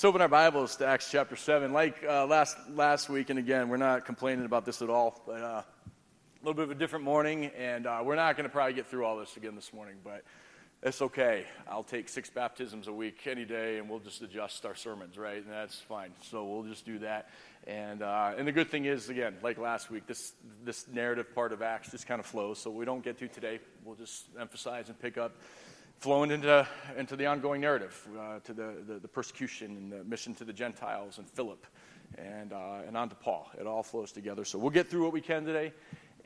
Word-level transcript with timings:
Let's 0.00 0.06
open 0.06 0.22
our 0.22 0.28
Bibles 0.28 0.76
to 0.76 0.86
Acts 0.86 1.10
chapter 1.10 1.36
7. 1.36 1.74
Like 1.74 2.02
uh, 2.08 2.24
last, 2.24 2.56
last 2.70 3.10
week, 3.10 3.28
and 3.28 3.38
again, 3.38 3.68
we're 3.68 3.76
not 3.76 4.06
complaining 4.06 4.46
about 4.46 4.64
this 4.64 4.80
at 4.80 4.88
all, 4.88 5.22
but 5.26 5.42
uh, 5.42 5.62
a 5.62 5.64
little 6.42 6.54
bit 6.54 6.62
of 6.62 6.70
a 6.70 6.74
different 6.74 7.04
morning, 7.04 7.50
and 7.54 7.86
uh, 7.86 8.00
we're 8.02 8.14
not 8.14 8.34
going 8.34 8.44
to 8.44 8.50
probably 8.50 8.72
get 8.72 8.86
through 8.86 9.04
all 9.04 9.18
this 9.18 9.36
again 9.36 9.54
this 9.54 9.74
morning, 9.74 9.96
but 10.02 10.24
it's 10.82 11.02
okay. 11.02 11.44
I'll 11.68 11.82
take 11.82 12.08
six 12.08 12.30
baptisms 12.30 12.88
a 12.88 12.92
week 12.94 13.26
any 13.26 13.44
day, 13.44 13.76
and 13.76 13.90
we'll 13.90 13.98
just 13.98 14.22
adjust 14.22 14.64
our 14.64 14.74
sermons, 14.74 15.18
right? 15.18 15.44
And 15.44 15.52
that's 15.52 15.78
fine. 15.78 16.12
So 16.22 16.46
we'll 16.46 16.62
just 16.62 16.86
do 16.86 17.00
that. 17.00 17.28
And, 17.66 18.00
uh, 18.00 18.32
and 18.38 18.48
the 18.48 18.52
good 18.52 18.70
thing 18.70 18.86
is, 18.86 19.10
again, 19.10 19.36
like 19.42 19.58
last 19.58 19.90
week, 19.90 20.06
this, 20.06 20.32
this 20.64 20.88
narrative 20.88 21.34
part 21.34 21.52
of 21.52 21.60
Acts 21.60 21.90
just 21.90 22.06
kind 22.06 22.20
of 22.20 22.24
flows. 22.24 22.58
So 22.58 22.70
we 22.70 22.86
don't 22.86 23.04
get 23.04 23.18
to 23.18 23.28
today. 23.28 23.60
We'll 23.84 23.96
just 23.96 24.24
emphasize 24.40 24.88
and 24.88 24.98
pick 24.98 25.18
up 25.18 25.32
flowing 26.00 26.30
into, 26.30 26.66
into 26.96 27.14
the 27.14 27.26
ongoing 27.26 27.60
narrative, 27.60 28.08
uh, 28.18 28.38
to 28.40 28.54
the, 28.54 28.72
the, 28.86 28.98
the, 29.00 29.08
persecution 29.08 29.76
and 29.76 29.92
the 29.92 30.02
mission 30.04 30.34
to 30.34 30.44
the 30.44 30.52
Gentiles 30.52 31.18
and 31.18 31.28
Philip 31.28 31.66
and, 32.16 32.54
uh, 32.54 32.78
and 32.86 32.96
on 32.96 33.10
to 33.10 33.14
Paul. 33.14 33.50
It 33.60 33.66
all 33.66 33.82
flows 33.82 34.10
together. 34.10 34.46
So 34.46 34.58
we'll 34.58 34.70
get 34.70 34.88
through 34.88 35.04
what 35.04 35.12
we 35.12 35.20
can 35.20 35.44
today 35.44 35.74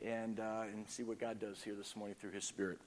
and, 0.03 0.39
uh, 0.39 0.63
and 0.73 0.89
see 0.89 1.03
what 1.03 1.19
God 1.19 1.39
does 1.41 1.61
here 1.61 1.75
this 1.75 1.93
morning 1.93 2.15
through 2.19 2.31
his 2.31 2.45
Spirit. 2.45 2.79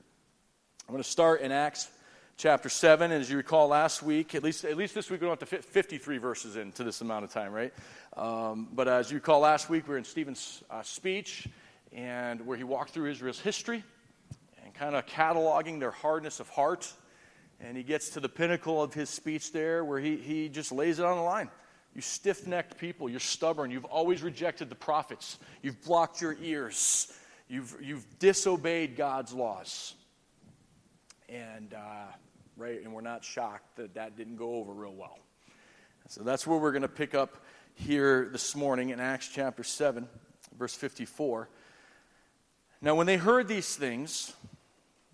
I'm 0.88 0.92
going 0.92 1.02
to 1.02 1.08
start 1.08 1.42
in 1.42 1.52
Acts 1.52 1.90
chapter 2.38 2.70
7. 2.70 3.12
And 3.12 3.20
as 3.20 3.30
you 3.30 3.36
recall 3.36 3.68
last 3.68 4.02
week, 4.02 4.34
at 4.34 4.42
least, 4.42 4.64
at 4.64 4.78
least 4.78 4.94
this 4.94 5.10
week, 5.10 5.20
we 5.20 5.26
don't 5.26 5.38
have 5.38 5.46
to 5.46 5.56
fit 5.56 5.66
53 5.66 6.16
verses 6.16 6.56
into 6.56 6.84
this 6.84 7.02
amount 7.02 7.22
of 7.22 7.30
time, 7.30 7.52
right? 7.52 7.74
Um, 8.16 8.68
but 8.72 8.88
as 8.88 9.10
you 9.10 9.16
recall 9.16 9.40
last 9.40 9.68
week, 9.68 9.86
we 9.88 9.94
are 9.94 9.98
in 9.98 10.04
Stephen's 10.04 10.64
uh, 10.70 10.82
speech 10.82 11.48
and 11.92 12.46
where 12.46 12.56
he 12.56 12.64
walked 12.64 12.92
through 12.92 13.10
Israel's 13.10 13.40
history 13.40 13.84
kind 14.78 14.94
of 14.94 15.06
cataloging 15.06 15.80
their 15.80 15.90
hardness 15.90 16.40
of 16.40 16.48
heart. 16.48 16.92
And 17.60 17.76
he 17.76 17.82
gets 17.82 18.10
to 18.10 18.20
the 18.20 18.28
pinnacle 18.28 18.80
of 18.80 18.94
his 18.94 19.10
speech 19.10 19.52
there 19.52 19.84
where 19.84 19.98
he, 19.98 20.16
he 20.16 20.48
just 20.48 20.70
lays 20.70 21.00
it 21.00 21.04
on 21.04 21.16
the 21.16 21.22
line. 21.22 21.50
You 21.94 22.00
stiff 22.00 22.46
necked 22.46 22.78
people, 22.78 23.08
you're 23.08 23.18
stubborn, 23.18 23.72
you've 23.72 23.86
always 23.86 24.22
rejected 24.22 24.68
the 24.68 24.76
prophets, 24.76 25.38
you've 25.62 25.82
blocked 25.82 26.20
your 26.20 26.36
ears, 26.40 27.12
you've, 27.48 27.76
you've 27.82 28.06
disobeyed 28.20 28.94
God's 28.94 29.32
laws. 29.32 29.94
And, 31.28 31.74
uh, 31.74 32.12
right, 32.56 32.80
and 32.84 32.92
we're 32.92 33.00
not 33.00 33.24
shocked 33.24 33.76
that 33.76 33.94
that 33.94 34.16
didn't 34.16 34.36
go 34.36 34.54
over 34.54 34.72
real 34.72 34.94
well. 34.94 35.18
So 36.08 36.22
that's 36.22 36.46
where 36.46 36.58
we're 36.58 36.72
going 36.72 36.82
to 36.82 36.88
pick 36.88 37.14
up 37.14 37.38
here 37.74 38.28
this 38.30 38.54
morning 38.54 38.90
in 38.90 39.00
Acts 39.00 39.28
chapter 39.28 39.64
7, 39.64 40.06
verse 40.56 40.74
54. 40.74 41.48
Now, 42.80 42.94
when 42.94 43.08
they 43.08 43.16
heard 43.16 43.48
these 43.48 43.74
things, 43.74 44.32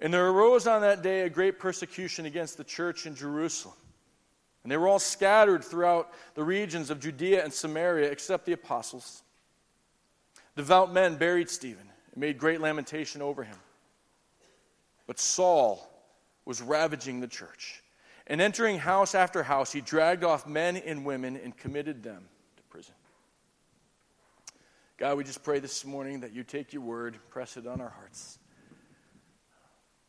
And 0.00 0.14
there 0.14 0.28
arose 0.28 0.66
on 0.66 0.82
that 0.82 1.02
day 1.02 1.22
a 1.22 1.30
great 1.30 1.58
persecution 1.58 2.26
against 2.26 2.56
the 2.56 2.64
church 2.64 3.06
in 3.06 3.14
Jerusalem. 3.14 3.74
And 4.62 4.70
they 4.70 4.76
were 4.76 4.88
all 4.88 4.98
scattered 4.98 5.64
throughout 5.64 6.12
the 6.34 6.44
regions 6.44 6.90
of 6.90 7.00
Judea 7.00 7.42
and 7.42 7.52
Samaria, 7.52 8.10
except 8.10 8.44
the 8.44 8.52
apostles. 8.52 9.22
Devout 10.56 10.92
men 10.92 11.16
buried 11.16 11.48
Stephen 11.48 11.88
and 12.12 12.20
made 12.20 12.38
great 12.38 12.60
lamentation 12.60 13.22
over 13.22 13.44
him. 13.44 13.56
But 15.06 15.18
Saul 15.18 15.88
was 16.44 16.60
ravaging 16.60 17.20
the 17.20 17.28
church. 17.28 17.82
And 18.26 18.40
entering 18.40 18.78
house 18.78 19.14
after 19.14 19.42
house, 19.42 19.72
he 19.72 19.80
dragged 19.80 20.22
off 20.22 20.46
men 20.46 20.76
and 20.76 21.04
women 21.04 21.36
and 21.42 21.56
committed 21.56 22.02
them 22.02 22.28
to 22.56 22.62
prison. 22.64 22.94
God, 24.98 25.16
we 25.16 25.24
just 25.24 25.42
pray 25.42 25.60
this 25.60 25.84
morning 25.84 26.20
that 26.20 26.34
you 26.34 26.44
take 26.44 26.72
your 26.72 26.82
word, 26.82 27.18
press 27.30 27.56
it 27.56 27.66
on 27.66 27.80
our 27.80 27.88
hearts. 27.88 28.37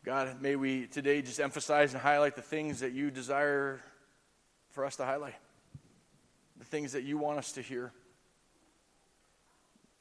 God, 0.05 0.41
may 0.41 0.55
we 0.55 0.87
today 0.87 1.21
just 1.21 1.39
emphasize 1.39 1.93
and 1.93 2.01
highlight 2.01 2.35
the 2.35 2.41
things 2.41 2.79
that 2.79 2.93
you 2.93 3.11
desire 3.11 3.81
for 4.71 4.85
us 4.85 4.95
to 4.95 5.05
highlight, 5.05 5.35
the 6.57 6.65
things 6.65 6.93
that 6.93 7.03
you 7.03 7.17
want 7.17 7.37
us 7.37 7.51
to 7.53 7.61
hear. 7.61 7.91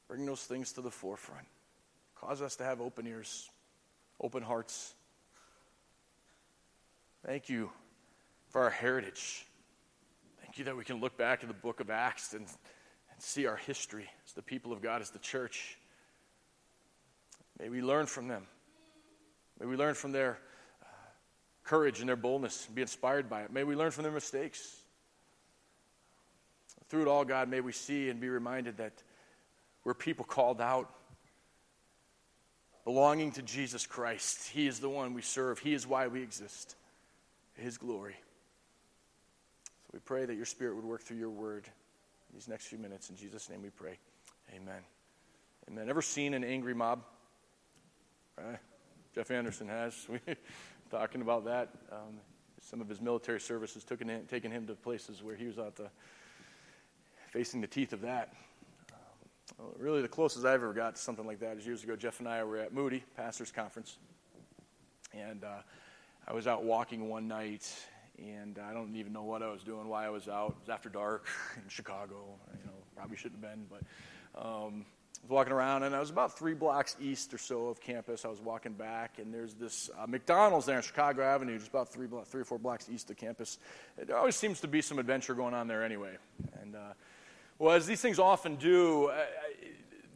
Bring 0.07 0.25
those 0.25 0.41
things 0.41 0.71
to 0.73 0.81
the 0.81 0.89
forefront. 0.89 1.45
Cause 2.15 2.41
us 2.41 2.55
to 2.57 2.63
have 2.63 2.81
open 2.81 3.07
ears, 3.07 3.49
open 4.21 4.41
hearts. 4.41 4.93
Thank 7.25 7.49
you 7.49 7.69
for 8.49 8.63
our 8.63 8.69
heritage. 8.69 9.45
Thank 10.41 10.57
you 10.57 10.65
that 10.65 10.75
we 10.75 10.83
can 10.83 10.99
look 10.99 11.17
back 11.17 11.43
at 11.43 11.47
the 11.47 11.53
book 11.53 11.79
of 11.79 11.89
Acts 11.89 12.33
and, 12.33 12.45
and 12.45 13.21
see 13.21 13.45
our 13.45 13.57
history 13.57 14.09
as 14.25 14.33
the 14.33 14.41
people 14.41 14.71
of 14.71 14.81
God, 14.81 15.01
as 15.01 15.11
the 15.11 15.19
church. 15.19 15.77
May 17.59 17.69
we 17.69 17.81
learn 17.81 18.05
from 18.05 18.27
them. 18.27 18.47
May 19.59 19.65
we 19.65 19.75
learn 19.75 19.93
from 19.93 20.11
their 20.11 20.39
uh, 20.81 20.85
courage 21.63 21.99
and 21.99 22.07
their 22.07 22.15
boldness 22.15 22.65
and 22.67 22.75
be 22.75 22.81
inspired 22.81 23.29
by 23.29 23.41
it. 23.41 23.51
May 23.51 23.63
we 23.63 23.75
learn 23.75 23.91
from 23.91 24.03
their 24.03 24.11
mistakes. 24.11 24.77
Through 26.87 27.03
it 27.03 27.07
all, 27.07 27.23
God, 27.23 27.49
may 27.49 27.61
we 27.61 27.71
see 27.71 28.09
and 28.09 28.19
be 28.19 28.29
reminded 28.29 28.77
that 28.77 29.03
we're 29.83 29.93
people 29.93 30.25
called 30.25 30.59
out, 30.59 30.89
belonging 32.83 33.31
to 33.33 33.41
Jesus 33.41 33.85
Christ. 33.85 34.49
He 34.49 34.67
is 34.67 34.79
the 34.79 34.89
one 34.89 35.13
we 35.13 35.21
serve, 35.21 35.59
He 35.59 35.73
is 35.73 35.85
why 35.85 36.07
we 36.07 36.21
exist. 36.21 36.75
His 37.55 37.77
glory. 37.77 38.15
So 39.83 39.89
we 39.93 39.99
pray 39.99 40.25
that 40.25 40.35
your 40.35 40.45
Spirit 40.45 40.75
would 40.75 40.85
work 40.85 41.01
through 41.01 41.17
your 41.17 41.29
word 41.29 41.67
these 42.33 42.47
next 42.47 42.67
few 42.67 42.77
minutes. 42.77 43.09
In 43.09 43.17
Jesus' 43.17 43.49
name 43.49 43.61
we 43.61 43.69
pray. 43.69 43.97
Amen. 44.55 44.81
Amen. 45.69 45.89
Ever 45.89 46.01
seen 46.01 46.33
an 46.33 46.43
angry 46.43 46.73
mob? 46.73 47.03
Jeff 49.15 49.31
Anderson 49.31 49.67
has. 49.67 50.07
We 50.27 50.35
talking 50.91 51.21
about 51.21 51.45
that. 51.45 51.69
Um, 51.91 52.19
some 52.61 52.81
of 52.81 52.89
his 52.89 52.99
military 52.99 53.39
services 53.39 53.83
took 53.83 54.01
him, 54.01 54.25
taken 54.25 54.51
him 54.51 54.65
to 54.67 54.73
places 54.73 55.21
where 55.23 55.35
he 55.35 55.45
was 55.45 55.59
out 55.59 55.79
facing 57.29 57.61
the 57.61 57.67
teeth 57.67 57.93
of 57.93 58.01
that. 58.01 58.33
Um, 59.59 59.67
really, 59.77 60.01
the 60.01 60.07
closest 60.07 60.45
I've 60.45 60.55
ever 60.55 60.73
got 60.73 60.95
to 60.95 61.01
something 61.01 61.25
like 61.25 61.39
that 61.39 61.57
is 61.57 61.65
years 61.65 61.83
ago. 61.83 61.95
Jeff 61.95 62.19
and 62.19 62.27
I 62.27 62.43
were 62.43 62.57
at 62.57 62.73
Moody 62.73 63.03
Pastors 63.15 63.51
Conference, 63.51 63.97
and 65.13 65.43
uh, 65.43 65.61
I 66.27 66.33
was 66.33 66.47
out 66.47 66.63
walking 66.63 67.07
one 67.07 67.27
night, 67.27 67.71
and 68.17 68.59
I 68.59 68.73
don't 68.73 68.95
even 68.95 69.13
know 69.13 69.23
what 69.23 69.43
I 69.43 69.51
was 69.51 69.63
doing, 69.63 69.87
why 69.87 70.05
I 70.05 70.09
was 70.09 70.27
out. 70.27 70.55
It 70.57 70.61
was 70.61 70.69
after 70.69 70.89
dark 70.89 71.27
in 71.55 71.69
Chicago. 71.69 72.25
You 72.51 72.65
know, 72.65 72.77
probably 72.95 73.17
shouldn't 73.17 73.43
have 73.43 73.51
been, 73.51 73.65
but. 73.69 73.81
Um, 74.35 74.85
I 75.17 75.21
was 75.23 75.29
walking 75.31 75.53
around, 75.53 75.83
and 75.83 75.95
I 75.95 75.99
was 75.99 76.09
about 76.09 76.37
three 76.37 76.53
blocks 76.53 76.95
east 77.01 77.33
or 77.33 77.37
so 77.37 77.67
of 77.67 77.81
campus. 77.81 78.23
I 78.23 78.29
was 78.29 78.39
walking 78.39 78.73
back, 78.73 79.19
and 79.19 79.33
there's 79.33 79.53
this 79.53 79.89
uh, 79.99 80.07
McDonald's 80.07 80.65
there 80.65 80.77
on 80.77 80.81
Chicago 80.81 81.23
Avenue, 81.23 81.57
just 81.57 81.69
about 81.69 81.89
three, 81.89 82.07
block, 82.07 82.25
three 82.25 82.41
or 82.41 82.45
four 82.45 82.57
blocks 82.57 82.89
east 82.89 83.09
of 83.11 83.17
campus. 83.17 83.57
There 83.97 84.17
always 84.17 84.37
seems 84.37 84.61
to 84.61 84.67
be 84.67 84.81
some 84.81 84.97
adventure 84.97 85.33
going 85.33 85.53
on 85.53 85.67
there 85.67 85.83
anyway. 85.83 86.17
And, 86.61 86.75
uh, 86.75 86.93
well, 87.57 87.75
as 87.75 87.85
these 87.85 88.01
things 88.01 88.17
often 88.17 88.55
do, 88.55 89.09
I, 89.09 89.13
I, 89.13 89.25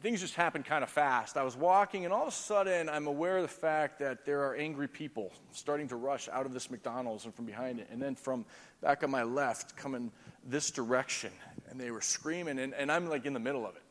things 0.00 0.20
just 0.20 0.34
happen 0.34 0.62
kind 0.62 0.82
of 0.82 0.90
fast. 0.90 1.36
I 1.36 1.44
was 1.44 1.56
walking, 1.56 2.04
and 2.04 2.12
all 2.12 2.22
of 2.22 2.28
a 2.28 2.32
sudden, 2.32 2.88
I'm 2.88 3.06
aware 3.06 3.36
of 3.36 3.42
the 3.42 3.48
fact 3.48 3.98
that 4.00 4.24
there 4.24 4.40
are 4.44 4.54
angry 4.54 4.88
people 4.88 5.32
starting 5.52 5.88
to 5.88 5.96
rush 5.96 6.28
out 6.30 6.44
of 6.46 6.52
this 6.52 6.70
McDonald's 6.70 7.24
and 7.24 7.34
from 7.34 7.44
behind 7.44 7.78
it. 7.78 7.88
And 7.90 8.00
then 8.00 8.14
from 8.14 8.46
back 8.80 9.04
on 9.04 9.10
my 9.10 9.22
left, 9.22 9.76
coming 9.76 10.12
this 10.46 10.70
direction. 10.70 11.30
And 11.70 11.80
they 11.80 11.90
were 11.90 12.00
screaming, 12.00 12.58
and, 12.58 12.74
and 12.74 12.90
I'm 12.90 13.08
like 13.08 13.26
in 13.26 13.32
the 13.32 13.40
middle 13.40 13.66
of 13.66 13.76
it. 13.76 13.82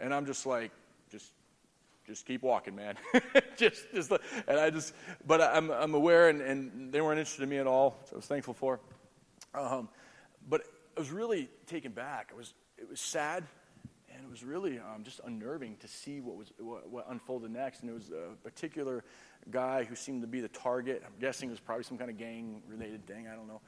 And 0.00 0.14
I'm 0.14 0.26
just 0.26 0.46
like, 0.46 0.70
just 1.10 1.32
just 2.08 2.24
keep 2.24 2.42
walking, 2.42 2.74
man. 2.74 2.96
just, 3.56 3.84
just, 3.94 4.10
and 4.46 4.58
I 4.58 4.70
just, 4.70 4.94
but 5.26 5.42
I'm, 5.42 5.70
I'm 5.70 5.92
aware, 5.94 6.30
and, 6.30 6.40
and 6.40 6.90
they 6.90 7.02
weren't 7.02 7.18
interested 7.18 7.42
in 7.42 7.50
me 7.50 7.58
at 7.58 7.66
all. 7.66 7.98
So 8.06 8.14
I 8.14 8.16
was 8.16 8.24
thankful 8.24 8.54
for. 8.54 8.80
Um, 9.54 9.90
but 10.48 10.62
I 10.96 11.00
was 11.00 11.10
really 11.10 11.50
taken 11.66 11.92
back. 11.92 12.28
It 12.30 12.36
was, 12.36 12.54
it 12.78 12.88
was 12.88 12.98
sad, 12.98 13.44
and 14.10 14.24
it 14.24 14.30
was 14.30 14.42
really 14.42 14.78
um, 14.78 15.04
just 15.04 15.20
unnerving 15.26 15.76
to 15.80 15.86
see 15.86 16.22
what 16.22 16.36
was 16.36 16.50
what, 16.58 16.88
what, 16.88 17.06
unfolded 17.10 17.50
next. 17.50 17.82
And 17.82 17.90
it 17.90 17.94
was 17.94 18.10
a 18.10 18.34
particular 18.42 19.04
guy 19.50 19.84
who 19.84 19.94
seemed 19.94 20.22
to 20.22 20.28
be 20.28 20.40
the 20.40 20.48
target. 20.48 21.02
I'm 21.04 21.20
guessing 21.20 21.50
it 21.50 21.52
was 21.52 21.60
probably 21.60 21.84
some 21.84 21.98
kind 21.98 22.10
of 22.10 22.16
gang-related 22.16 23.06
thing. 23.06 23.28
I 23.28 23.34
don't 23.36 23.48
know, 23.48 23.60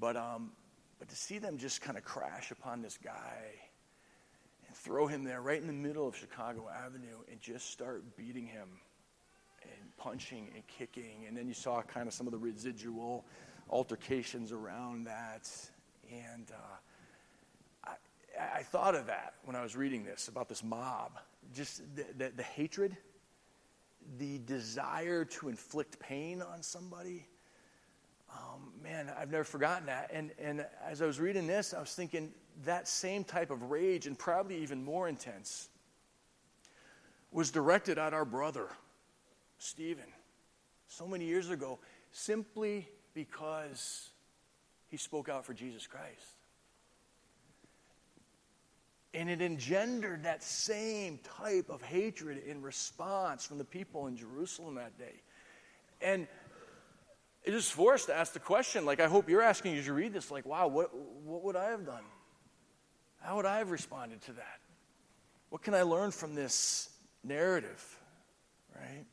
but 0.00 0.16
um, 0.16 0.52
but 0.98 1.10
to 1.10 1.16
see 1.16 1.38
them 1.38 1.58
just 1.58 1.82
kind 1.82 1.98
of 1.98 2.04
crash 2.04 2.52
upon 2.52 2.80
this 2.80 2.96
guy 2.96 3.52
throw 4.82 5.06
him 5.06 5.24
there 5.24 5.40
right 5.40 5.60
in 5.60 5.66
the 5.66 5.72
middle 5.72 6.06
of 6.06 6.16
Chicago 6.16 6.68
Avenue 6.68 7.18
and 7.30 7.40
just 7.40 7.70
start 7.70 8.16
beating 8.16 8.46
him 8.46 8.68
and 9.62 9.96
punching 9.96 10.50
and 10.54 10.66
kicking, 10.66 11.24
and 11.26 11.36
then 11.36 11.46
you 11.46 11.54
saw 11.54 11.82
kind 11.82 12.08
of 12.08 12.14
some 12.14 12.26
of 12.26 12.32
the 12.32 12.38
residual 12.38 13.24
altercations 13.70 14.52
around 14.52 15.04
that, 15.04 15.48
and. 16.10 16.50
Uh, 16.50 16.76
I 18.40 18.62
thought 18.62 18.94
of 18.94 19.06
that 19.06 19.34
when 19.44 19.56
I 19.56 19.62
was 19.62 19.76
reading 19.76 20.04
this 20.04 20.28
about 20.28 20.48
this 20.48 20.64
mob. 20.64 21.18
Just 21.54 21.82
the, 21.94 22.06
the, 22.16 22.32
the, 22.36 22.42
hatred, 22.42 22.96
the 24.18 24.38
desire 24.46 25.24
to 25.24 25.48
inflict 25.48 25.98
pain 25.98 26.40
on 26.40 26.62
somebody. 26.62 27.26
Um, 28.32 28.72
man, 28.82 29.12
I've 29.18 29.30
never 29.30 29.44
forgotten 29.44 29.86
that. 29.86 30.10
And, 30.12 30.30
and 30.38 30.64
as 30.84 31.02
I 31.02 31.06
was 31.06 31.20
reading 31.20 31.46
this, 31.46 31.74
I 31.74 31.80
was 31.80 31.92
thinking 31.94 32.32
that 32.64 32.88
same 32.88 33.24
type 33.24 33.50
of 33.50 33.70
rage, 33.70 34.06
and 34.06 34.18
probably 34.18 34.56
even 34.56 34.84
more 34.84 35.08
intense, 35.08 35.68
was 37.30 37.50
directed 37.50 37.98
at 37.98 38.12
our 38.12 38.24
brother, 38.24 38.68
Stephen, 39.58 40.04
so 40.86 41.06
many 41.06 41.24
years 41.24 41.50
ago, 41.50 41.78
simply 42.10 42.88
because 43.14 44.10
he 44.88 44.96
spoke 44.96 45.28
out 45.28 45.44
for 45.44 45.54
Jesus 45.54 45.86
Christ. 45.86 46.36
And 49.14 49.28
it 49.28 49.42
engendered 49.42 50.24
that 50.24 50.42
same 50.42 51.18
type 51.18 51.68
of 51.68 51.82
hatred 51.82 52.42
in 52.46 52.62
response 52.62 53.44
from 53.44 53.58
the 53.58 53.64
people 53.64 54.06
in 54.06 54.16
Jerusalem 54.16 54.76
that 54.76 54.98
day. 54.98 55.22
And 56.00 56.26
it 57.44 57.50
just 57.50 57.72
forced 57.72 58.06
to 58.06 58.14
ask 58.14 58.32
the 58.32 58.40
question, 58.40 58.84
like 58.84 59.00
I 59.00 59.08
hope 59.08 59.28
you're 59.28 59.42
asking 59.42 59.76
as 59.76 59.86
you 59.86 59.92
read 59.92 60.12
this, 60.12 60.30
like, 60.30 60.46
wow, 60.46 60.68
what, 60.68 60.94
what 60.94 61.42
would 61.42 61.56
I 61.56 61.70
have 61.70 61.84
done? 61.84 62.04
How 63.22 63.36
would 63.36 63.46
I 63.46 63.58
have 63.58 63.70
responded 63.70 64.20
to 64.22 64.32
that? 64.32 64.58
What 65.50 65.62
can 65.62 65.74
I 65.74 65.82
learn 65.82 66.10
from 66.10 66.34
this 66.34 66.90
narrative? 67.22 67.98
Right? 68.74 69.04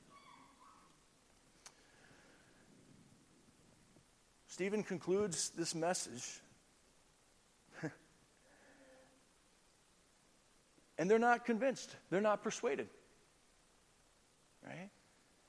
Stephen 4.48 4.84
concludes 4.84 5.52
this 5.52 5.76
message 5.76 6.42
and 10.98 11.10
they're 11.10 11.20
not 11.20 11.46
convinced, 11.46 11.96
they're 12.10 12.20
not 12.20 12.44
persuaded. 12.44 12.90
Right? 14.66 14.90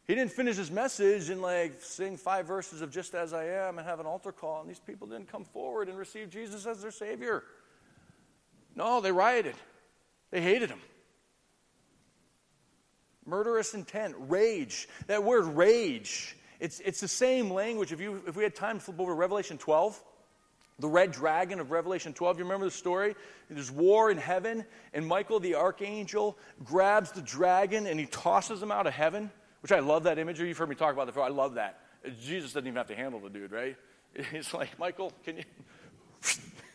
He 0.07 0.15
didn't 0.15 0.33
finish 0.33 0.57
his 0.57 0.71
message 0.71 1.31
and 1.31 1.41
like 1.41 1.81
sing 1.81 2.17
five 2.17 2.47
verses 2.47 2.83
of 2.83 2.91
just 2.91 3.15
as 3.15 3.33
I 3.33 3.47
am 3.47 3.79
and 3.79 3.87
have 3.87 4.01
an 4.01 4.07
altar 4.07 4.33
call, 4.33 4.61
and 4.61 4.69
these 4.69 4.81
people 4.81 5.07
didn't 5.07 5.31
come 5.31 5.45
forward 5.45 5.89
and 5.89 5.97
receive 5.97 6.31
Jesus 6.31 6.67
as 6.67 6.83
their 6.83 6.91
Savior. 6.91 7.45
No, 8.81 9.03
they 9.03 9.13
rioted. 9.13 9.57
They 10.31 10.41
hated 10.41 10.71
him. 10.71 10.81
Murderous 13.27 13.75
intent, 13.75 14.15
rage. 14.19 14.89
That 15.07 15.23
word 15.23 15.45
rage, 15.45 16.35
it's, 16.61 16.81
it's 16.81 16.99
the 16.99 17.07
same 17.07 17.51
language. 17.51 17.93
If, 17.93 18.01
you, 18.01 18.23
if 18.27 18.37
we 18.37 18.43
had 18.43 18.55
time 18.55 18.79
to 18.79 18.83
flip 18.83 18.99
over 18.99 19.15
Revelation 19.15 19.59
12, 19.59 20.03
the 20.79 20.89
red 20.89 21.13
dragon 21.13 21.61
of 21.61 21.71
Revelation 21.71 22.15
12. 22.15 22.39
You 22.39 22.45
remember 22.45 22.65
the 22.65 22.71
story? 22.71 23.17
There's 23.51 23.71
war 23.71 24.11
in 24.11 24.17
heaven, 24.17 24.65
and 24.95 25.07
Michael 25.07 25.41
the 25.41 25.57
archangel 25.57 26.39
grabs 26.65 27.13
the 27.13 27.21
dragon 27.21 27.87
and 27.87 28.01
he 28.01 28.07
tosses 28.07 28.63
him 28.63 28.73
out 28.73 28.87
of 28.87 28.95
heaven, 28.95 29.31
which 29.61 29.73
I 29.73 29.81
love 29.81 30.05
that 30.05 30.19
imagery. 30.19 30.49
You've 30.49 30.57
heard 30.57 30.71
me 30.71 30.75
talk 30.75 30.95
about 30.95 31.05
before. 31.05 31.23
I 31.23 31.29
love 31.29 31.57
that. 31.57 31.81
Jesus 32.23 32.55
doesn't 32.55 32.67
even 32.67 32.79
have 32.79 32.89
to 32.89 32.97
handle 32.97 33.21
the 33.21 33.29
dude, 33.29 33.53
right? 33.53 33.77
He's 34.33 34.55
like, 34.55 34.79
Michael, 34.79 35.13
can 35.23 35.37
you. 35.37 35.45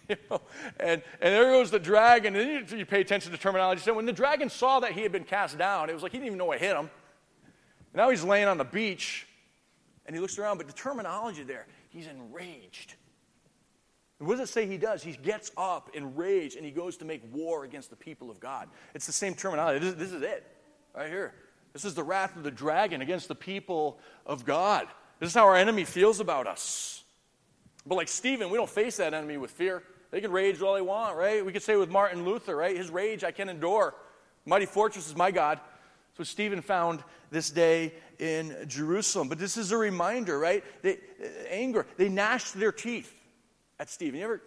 You 0.10 0.16
know, 0.30 0.42
and, 0.80 1.02
and 1.22 1.34
there 1.34 1.52
goes 1.52 1.72
the 1.72 1.80
dragon. 1.80 2.36
And 2.36 2.69
you, 2.69 2.78
you 2.78 2.86
pay 2.86 3.02
attention 3.02 3.31
to 3.31 3.38
terminology. 3.38 3.81
So 3.81 3.94
when 3.94 4.06
the 4.06 4.13
dragon 4.13 4.50
saw 4.50 4.80
that 4.81 4.92
he 4.92 5.02
had 5.02 5.12
been 5.12 5.24
cast 5.24 5.57
down, 5.57 5.90
it 5.90 5.94
was 5.94 6.04
like 6.04 6.12
he 6.12 6.18
didn't 6.18 6.28
even 6.28 6.38
know 6.38 6.46
what 6.46 6.60
hit 6.60 6.75
him. 6.75 6.90
And 7.94 7.98
now 7.98 8.10
he's 8.10 8.24
laying 8.24 8.48
on 8.48 8.57
the 8.57 8.66
beach 8.66 9.28
and 10.06 10.16
he 10.16 10.19
looks 10.19 10.38
around, 10.38 10.57
but 10.57 10.68
the 10.68 10.74
terminology 10.74 11.44
there, 11.44 11.66
he's 11.90 12.07
enraged. 12.07 12.96
What 14.19 14.38
does 14.38 14.50
it 14.50 14.52
say 14.52 14.66
he 14.66 14.78
does? 14.78 15.04
He 15.04 15.13
gets 15.13 15.52
up 15.57 15.90
in 15.94 16.16
rage 16.16 16.56
and 16.56 16.63
he 16.63 16.72
goes 16.72 16.98
to 16.98 17.06
make 17.06 17.22
war 17.34 17.66
against 17.66 17.90
the 17.90 17.96
people 17.96 18.31
of 18.31 18.40
God. 18.40 18.69
It's 18.94 19.06
the 19.06 19.12
same 19.12 19.34
terminology. 19.34 19.80
This, 19.80 19.96
this 19.96 20.12
is 20.13 20.22
it, 20.22 20.46
right 20.96 21.10
here. 21.10 21.34
This 21.74 21.84
is 21.84 21.96
the 21.96 22.04
wrath 22.04 22.38
of 22.38 22.44
the 22.44 22.51
dragon 22.51 23.01
against 23.01 23.28
the 23.28 23.36
people 23.36 24.00
of 24.25 24.46
God. 24.46 24.88
This 25.19 25.30
is 25.30 25.36
how 25.36 25.46
our 25.46 25.58
enemy 25.58 25.84
feels 25.84 26.22
about 26.22 26.48
us. 26.48 27.04
But 27.86 27.96
like 27.96 28.08
Stephen, 28.08 28.50
we 28.50 28.58
don't 28.58 28.69
face 28.69 28.98
that 28.98 29.13
enemy 29.13 29.38
with 29.38 29.51
fear. 29.51 29.84
They 30.12 30.22
can 30.22 30.31
rage 30.31 30.62
all 30.62 30.75
they 30.75 30.81
want, 30.81 31.18
right? 31.18 31.46
We 31.46 31.52
could 31.52 31.63
say 31.63 31.75
with 31.75 31.90
Martin 31.90 32.25
Luther, 32.25 32.56
right? 32.56 32.75
His 32.75 32.90
rage 32.90 33.24
I 33.24 33.31
can 33.31 33.50
endure. 33.50 33.96
Mighty 34.46 34.66
fortress 34.66 35.07
is 35.07 35.16
my 35.16 35.31
God. 35.31 35.60
That's 36.10 36.19
what 36.19 36.28
Stephen 36.28 36.62
found 36.62 37.04
this 37.31 37.50
day 37.50 37.94
in 38.19 38.56
Jerusalem. 38.68 39.28
But 39.28 39.40
this 39.40 39.57
is 39.57 39.72
a 39.72 39.78
reminder, 39.78 40.40
right? 40.40 40.63
They, 40.81 41.00
anger, 41.50 41.86
they 41.98 42.07
gnashed 42.07 42.57
their 42.57 42.72
teeth 42.72 43.13
at 43.80 43.90
Stephen. 43.90 44.19
You 44.19 44.25
ever 44.25 44.42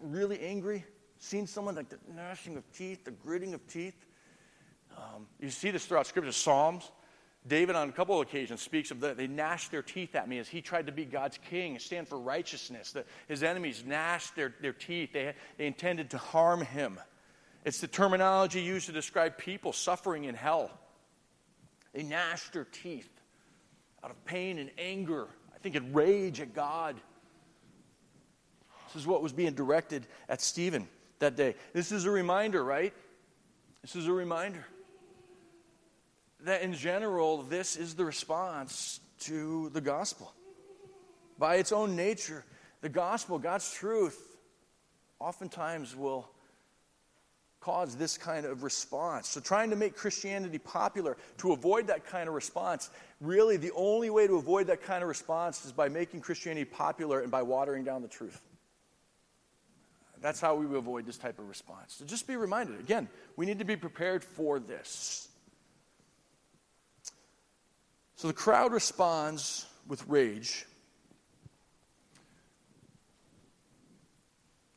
really 0.00 0.38
angry? 0.40 0.84
Seen 1.18 1.46
someone 1.46 1.74
like 1.74 1.88
the 1.88 1.98
gnashing 2.14 2.56
of 2.56 2.70
teeth, 2.72 3.04
the 3.04 3.10
gritting 3.10 3.54
of 3.54 3.66
teeth? 3.66 4.06
Um, 4.96 5.26
you 5.40 5.50
see 5.50 5.70
this 5.70 5.86
throughout 5.86 6.06
Scripture. 6.06 6.32
Psalms. 6.32 6.90
David, 7.46 7.74
on 7.74 7.88
a 7.88 7.92
couple 7.92 8.20
of 8.20 8.28
occasions, 8.28 8.62
speaks 8.62 8.92
of 8.92 9.00
that. 9.00 9.16
They 9.16 9.26
gnashed 9.26 9.72
their 9.72 9.82
teeth 9.82 10.14
at 10.14 10.28
me 10.28 10.38
as 10.38 10.48
he 10.48 10.60
tried 10.60 10.86
to 10.86 10.92
be 10.92 11.04
God's 11.04 11.38
king, 11.50 11.72
and 11.72 11.82
stand 11.82 12.06
for 12.06 12.18
righteousness. 12.18 12.92
The, 12.92 13.04
his 13.26 13.42
enemies 13.42 13.82
gnashed 13.84 14.36
their, 14.36 14.54
their 14.60 14.72
teeth. 14.72 15.12
They, 15.12 15.34
they 15.58 15.66
intended 15.66 16.10
to 16.10 16.18
harm 16.18 16.60
him. 16.60 17.00
It's 17.64 17.80
the 17.80 17.88
terminology 17.88 18.60
used 18.60 18.86
to 18.86 18.92
describe 18.92 19.38
people 19.38 19.72
suffering 19.72 20.24
in 20.24 20.36
hell. 20.36 20.70
They 21.92 22.04
gnashed 22.04 22.52
their 22.52 22.64
teeth 22.64 23.10
out 24.04 24.10
of 24.10 24.24
pain 24.24 24.58
and 24.58 24.70
anger, 24.78 25.26
I 25.54 25.58
think, 25.58 25.74
in 25.74 25.92
rage 25.92 26.40
at 26.40 26.54
God. 26.54 26.96
This 28.86 29.02
is 29.02 29.06
what 29.06 29.22
was 29.22 29.32
being 29.32 29.54
directed 29.54 30.06
at 30.28 30.40
Stephen 30.40 30.88
that 31.18 31.34
day. 31.34 31.56
This 31.72 31.90
is 31.90 32.04
a 32.04 32.10
reminder, 32.10 32.62
right? 32.62 32.94
This 33.82 33.96
is 33.96 34.06
a 34.06 34.12
reminder 34.12 34.64
that 36.44 36.62
in 36.62 36.74
general, 36.74 37.42
this 37.42 37.76
is 37.76 37.94
the 37.94 38.04
response 38.04 39.00
to 39.20 39.70
the 39.70 39.80
gospel. 39.80 40.32
By 41.38 41.56
its 41.56 41.72
own 41.72 41.96
nature, 41.96 42.44
the 42.80 42.88
gospel, 42.88 43.38
God's 43.38 43.72
truth, 43.72 44.20
oftentimes 45.20 45.96
will 45.96 46.28
cause 47.60 47.94
this 47.94 48.18
kind 48.18 48.44
of 48.44 48.64
response. 48.64 49.28
So, 49.28 49.40
trying 49.40 49.70
to 49.70 49.76
make 49.76 49.96
Christianity 49.96 50.58
popular 50.58 51.16
to 51.38 51.52
avoid 51.52 51.86
that 51.86 52.04
kind 52.04 52.28
of 52.28 52.34
response, 52.34 52.90
really 53.20 53.56
the 53.56 53.70
only 53.76 54.10
way 54.10 54.26
to 54.26 54.36
avoid 54.36 54.66
that 54.66 54.82
kind 54.82 55.02
of 55.02 55.08
response 55.08 55.64
is 55.64 55.72
by 55.72 55.88
making 55.88 56.20
Christianity 56.20 56.64
popular 56.64 57.20
and 57.20 57.30
by 57.30 57.42
watering 57.42 57.84
down 57.84 58.02
the 58.02 58.08
truth. 58.08 58.40
That's 60.20 60.40
how 60.40 60.54
we 60.54 60.76
avoid 60.76 61.06
this 61.06 61.18
type 61.18 61.38
of 61.38 61.48
response. 61.48 61.94
So 61.94 62.04
just 62.04 62.26
be 62.26 62.36
reminded 62.36 62.78
again, 62.78 63.08
we 63.36 63.46
need 63.46 63.58
to 63.58 63.64
be 63.64 63.76
prepared 63.76 64.22
for 64.22 64.60
this. 64.60 65.28
So 68.22 68.28
the 68.28 68.34
crowd 68.34 68.72
responds 68.72 69.66
with 69.88 70.06
rage. 70.06 70.64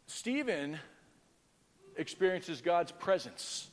Stephen 0.07 0.79
experiences 1.95 2.61
God's 2.61 2.91
presence 2.91 3.69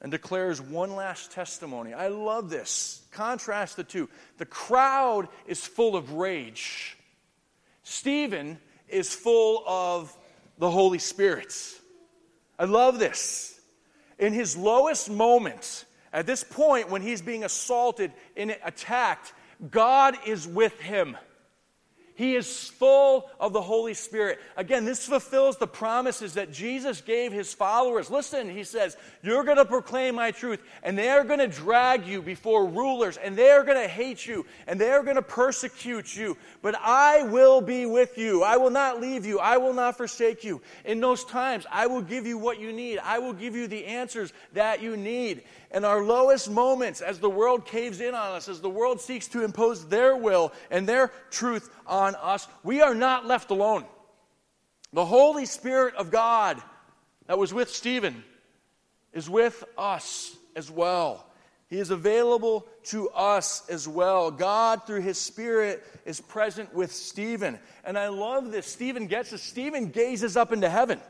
and 0.00 0.10
declares 0.10 0.60
one 0.60 0.96
last 0.96 1.30
testimony. 1.30 1.94
I 1.94 2.08
love 2.08 2.50
this. 2.50 3.06
Contrast 3.12 3.76
the 3.76 3.84
two. 3.84 4.08
The 4.38 4.46
crowd 4.46 5.28
is 5.46 5.64
full 5.64 5.94
of 5.94 6.14
rage, 6.14 6.98
Stephen 7.84 8.58
is 8.88 9.14
full 9.14 9.62
of 9.64 10.12
the 10.58 10.72
Holy 10.72 10.98
Spirit. 10.98 11.54
I 12.58 12.64
love 12.64 12.98
this. 12.98 13.60
In 14.18 14.32
his 14.32 14.56
lowest 14.56 15.08
moment, 15.08 15.84
at 16.12 16.26
this 16.26 16.44
point 16.44 16.90
when 16.90 17.02
he's 17.02 17.22
being 17.22 17.44
assaulted 17.44 18.12
and 18.36 18.56
attacked, 18.64 19.32
God 19.70 20.16
is 20.26 20.46
with 20.46 20.78
him. 20.80 21.16
He 22.16 22.34
is 22.34 22.70
full 22.70 23.28
of 23.38 23.52
the 23.52 23.60
Holy 23.60 23.92
Spirit. 23.92 24.38
Again, 24.56 24.86
this 24.86 25.06
fulfills 25.06 25.58
the 25.58 25.66
promises 25.66 26.32
that 26.34 26.50
Jesus 26.50 27.02
gave 27.02 27.30
his 27.30 27.52
followers. 27.52 28.10
Listen, 28.10 28.48
he 28.48 28.64
says, 28.64 28.96
You're 29.22 29.44
going 29.44 29.58
to 29.58 29.66
proclaim 29.66 30.14
my 30.14 30.30
truth, 30.30 30.62
and 30.82 30.96
they're 30.96 31.24
going 31.24 31.40
to 31.40 31.46
drag 31.46 32.06
you 32.06 32.22
before 32.22 32.64
rulers, 32.64 33.18
and 33.18 33.36
they're 33.36 33.64
going 33.64 33.76
to 33.76 33.86
hate 33.86 34.26
you, 34.26 34.46
and 34.66 34.80
they're 34.80 35.02
going 35.02 35.16
to 35.16 35.22
persecute 35.22 36.16
you. 36.16 36.38
But 36.62 36.74
I 36.80 37.24
will 37.24 37.60
be 37.60 37.84
with 37.84 38.16
you. 38.16 38.42
I 38.42 38.56
will 38.56 38.70
not 38.70 38.98
leave 38.98 39.26
you. 39.26 39.38
I 39.38 39.58
will 39.58 39.74
not 39.74 39.98
forsake 39.98 40.42
you. 40.42 40.62
In 40.86 41.00
those 41.00 41.22
times, 41.22 41.66
I 41.70 41.86
will 41.86 42.02
give 42.02 42.26
you 42.26 42.38
what 42.38 42.58
you 42.58 42.72
need. 42.72 42.98
I 42.98 43.18
will 43.18 43.34
give 43.34 43.54
you 43.54 43.66
the 43.66 43.84
answers 43.84 44.32
that 44.54 44.80
you 44.80 44.96
need. 44.96 45.42
In 45.74 45.84
our 45.84 46.02
lowest 46.02 46.50
moments, 46.50 47.00
as 47.00 47.18
the 47.18 47.30
world 47.30 47.66
caves 47.66 48.00
in 48.00 48.14
on 48.14 48.32
us, 48.32 48.48
as 48.48 48.60
the 48.60 48.70
world 48.70 49.00
seeks 49.00 49.28
to 49.28 49.44
impose 49.44 49.86
their 49.88 50.16
will 50.16 50.52
and 50.70 50.88
their 50.88 51.12
truth 51.30 51.70
on 51.86 52.14
us, 52.16 52.46
we 52.62 52.80
are 52.80 52.94
not 52.94 53.26
left 53.26 53.50
alone. 53.50 53.84
The 54.92 55.04
Holy 55.04 55.46
Spirit 55.46 55.94
of 55.96 56.10
God 56.10 56.62
that 57.26 57.38
was 57.38 57.52
with 57.52 57.70
Stephen 57.70 58.22
is 59.12 59.28
with 59.28 59.64
us 59.76 60.36
as 60.54 60.70
well. 60.70 61.26
He 61.68 61.78
is 61.78 61.90
available 61.90 62.66
to 62.84 63.10
us 63.10 63.68
as 63.68 63.88
well. 63.88 64.30
God, 64.30 64.86
through 64.86 65.00
His 65.00 65.18
Spirit, 65.18 65.84
is 66.04 66.20
present 66.20 66.72
with 66.72 66.92
Stephen. 66.92 67.58
And 67.84 67.98
I 67.98 68.08
love 68.08 68.52
this. 68.52 68.66
Stephen 68.66 69.08
gets 69.08 69.30
this. 69.30 69.42
Stephen 69.42 69.88
gazes 69.88 70.36
up 70.36 70.52
into 70.52 70.70
heaven. 70.70 71.00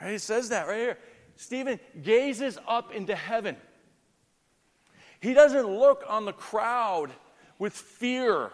Right? 0.00 0.12
He 0.12 0.18
says 0.18 0.50
that 0.50 0.68
right 0.68 0.78
here. 0.78 0.98
Stephen 1.38 1.78
gazes 2.02 2.58
up 2.66 2.92
into 2.92 3.14
heaven. 3.14 3.56
He 5.20 5.34
doesn't 5.34 5.66
look 5.66 6.02
on 6.08 6.24
the 6.24 6.32
crowd 6.32 7.12
with 7.60 7.72
fear. 7.72 8.50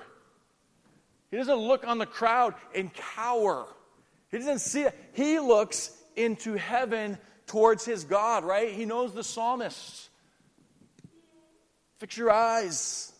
He 1.30 1.38
doesn't 1.38 1.56
look 1.56 1.86
on 1.86 1.96
the 1.96 2.06
crowd 2.06 2.54
and 2.74 2.92
cower. 2.92 3.66
He 4.30 4.36
doesn't 4.36 4.58
see 4.58 4.82
it. 4.82 4.94
He 5.14 5.40
looks 5.40 5.96
into 6.14 6.54
heaven 6.54 7.16
towards 7.46 7.86
his 7.86 8.04
God, 8.04 8.44
right? 8.44 8.70
He 8.70 8.84
knows 8.84 9.14
the 9.14 9.24
psalmists. 9.24 10.10
Fix 11.98 12.18
your 12.18 12.30
eyes 12.30 13.12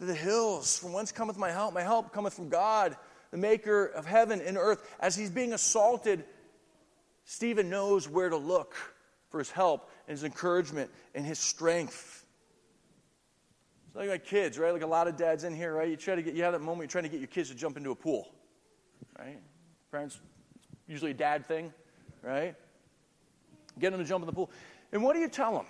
to 0.00 0.04
the 0.04 0.14
hills. 0.14 0.78
From 0.78 0.92
whence 0.92 1.12
cometh 1.12 1.38
my 1.38 1.50
help? 1.50 1.72
My 1.72 1.82
help 1.82 2.12
cometh 2.12 2.34
from 2.34 2.50
God, 2.50 2.94
the 3.30 3.38
maker 3.38 3.86
of 3.86 4.04
heaven 4.04 4.42
and 4.42 4.58
earth. 4.58 4.86
As 5.00 5.16
he's 5.16 5.30
being 5.30 5.54
assaulted, 5.54 6.24
Stephen 7.24 7.70
knows 7.70 8.08
where 8.08 8.28
to 8.28 8.36
look 8.36 8.76
for 9.30 9.38
his 9.38 9.50
help 9.50 9.90
and 10.06 10.16
his 10.16 10.24
encouragement 10.24 10.90
and 11.14 11.24
his 11.24 11.38
strength. 11.38 12.26
It's 13.86 13.96
like 13.96 14.08
my 14.08 14.18
kids, 14.18 14.58
right? 14.58 14.72
Like 14.72 14.82
a 14.82 14.86
lot 14.86 15.08
of 15.08 15.16
dads 15.16 15.44
in 15.44 15.54
here, 15.54 15.74
right? 15.74 15.88
You 15.88 15.96
try 15.96 16.14
to 16.14 16.22
get 16.22 16.34
you 16.34 16.42
have 16.42 16.52
that 16.52 16.60
moment 16.60 16.80
you're 16.80 16.88
trying 16.88 17.04
to 17.04 17.10
get 17.10 17.20
your 17.20 17.28
kids 17.28 17.48
to 17.50 17.54
jump 17.54 17.76
into 17.76 17.90
a 17.90 17.94
pool. 17.94 18.32
Right? 19.18 19.38
Parents 19.90 20.20
usually 20.86 21.12
a 21.12 21.14
dad 21.14 21.46
thing, 21.46 21.72
right? 22.22 22.54
Get 23.78 23.92
them 23.92 24.00
to 24.00 24.06
jump 24.06 24.22
in 24.22 24.26
the 24.26 24.32
pool. 24.32 24.50
And 24.92 25.02
what 25.02 25.14
do 25.14 25.20
you 25.20 25.28
tell 25.28 25.54
them? 25.54 25.66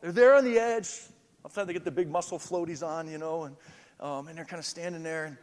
They're 0.00 0.12
there 0.12 0.34
on 0.34 0.44
the 0.44 0.58
edge. 0.58 0.88
Sometimes 1.42 1.66
they 1.66 1.72
get 1.74 1.84
the 1.84 1.90
big 1.90 2.08
muscle 2.08 2.38
floaties 2.38 2.86
on, 2.86 3.08
you 3.08 3.18
know, 3.18 3.44
and, 3.44 3.56
um, 4.00 4.28
and 4.28 4.36
they're 4.36 4.46
kind 4.46 4.58
of 4.58 4.64
standing 4.64 5.02
there. 5.02 5.26
And, 5.26 5.36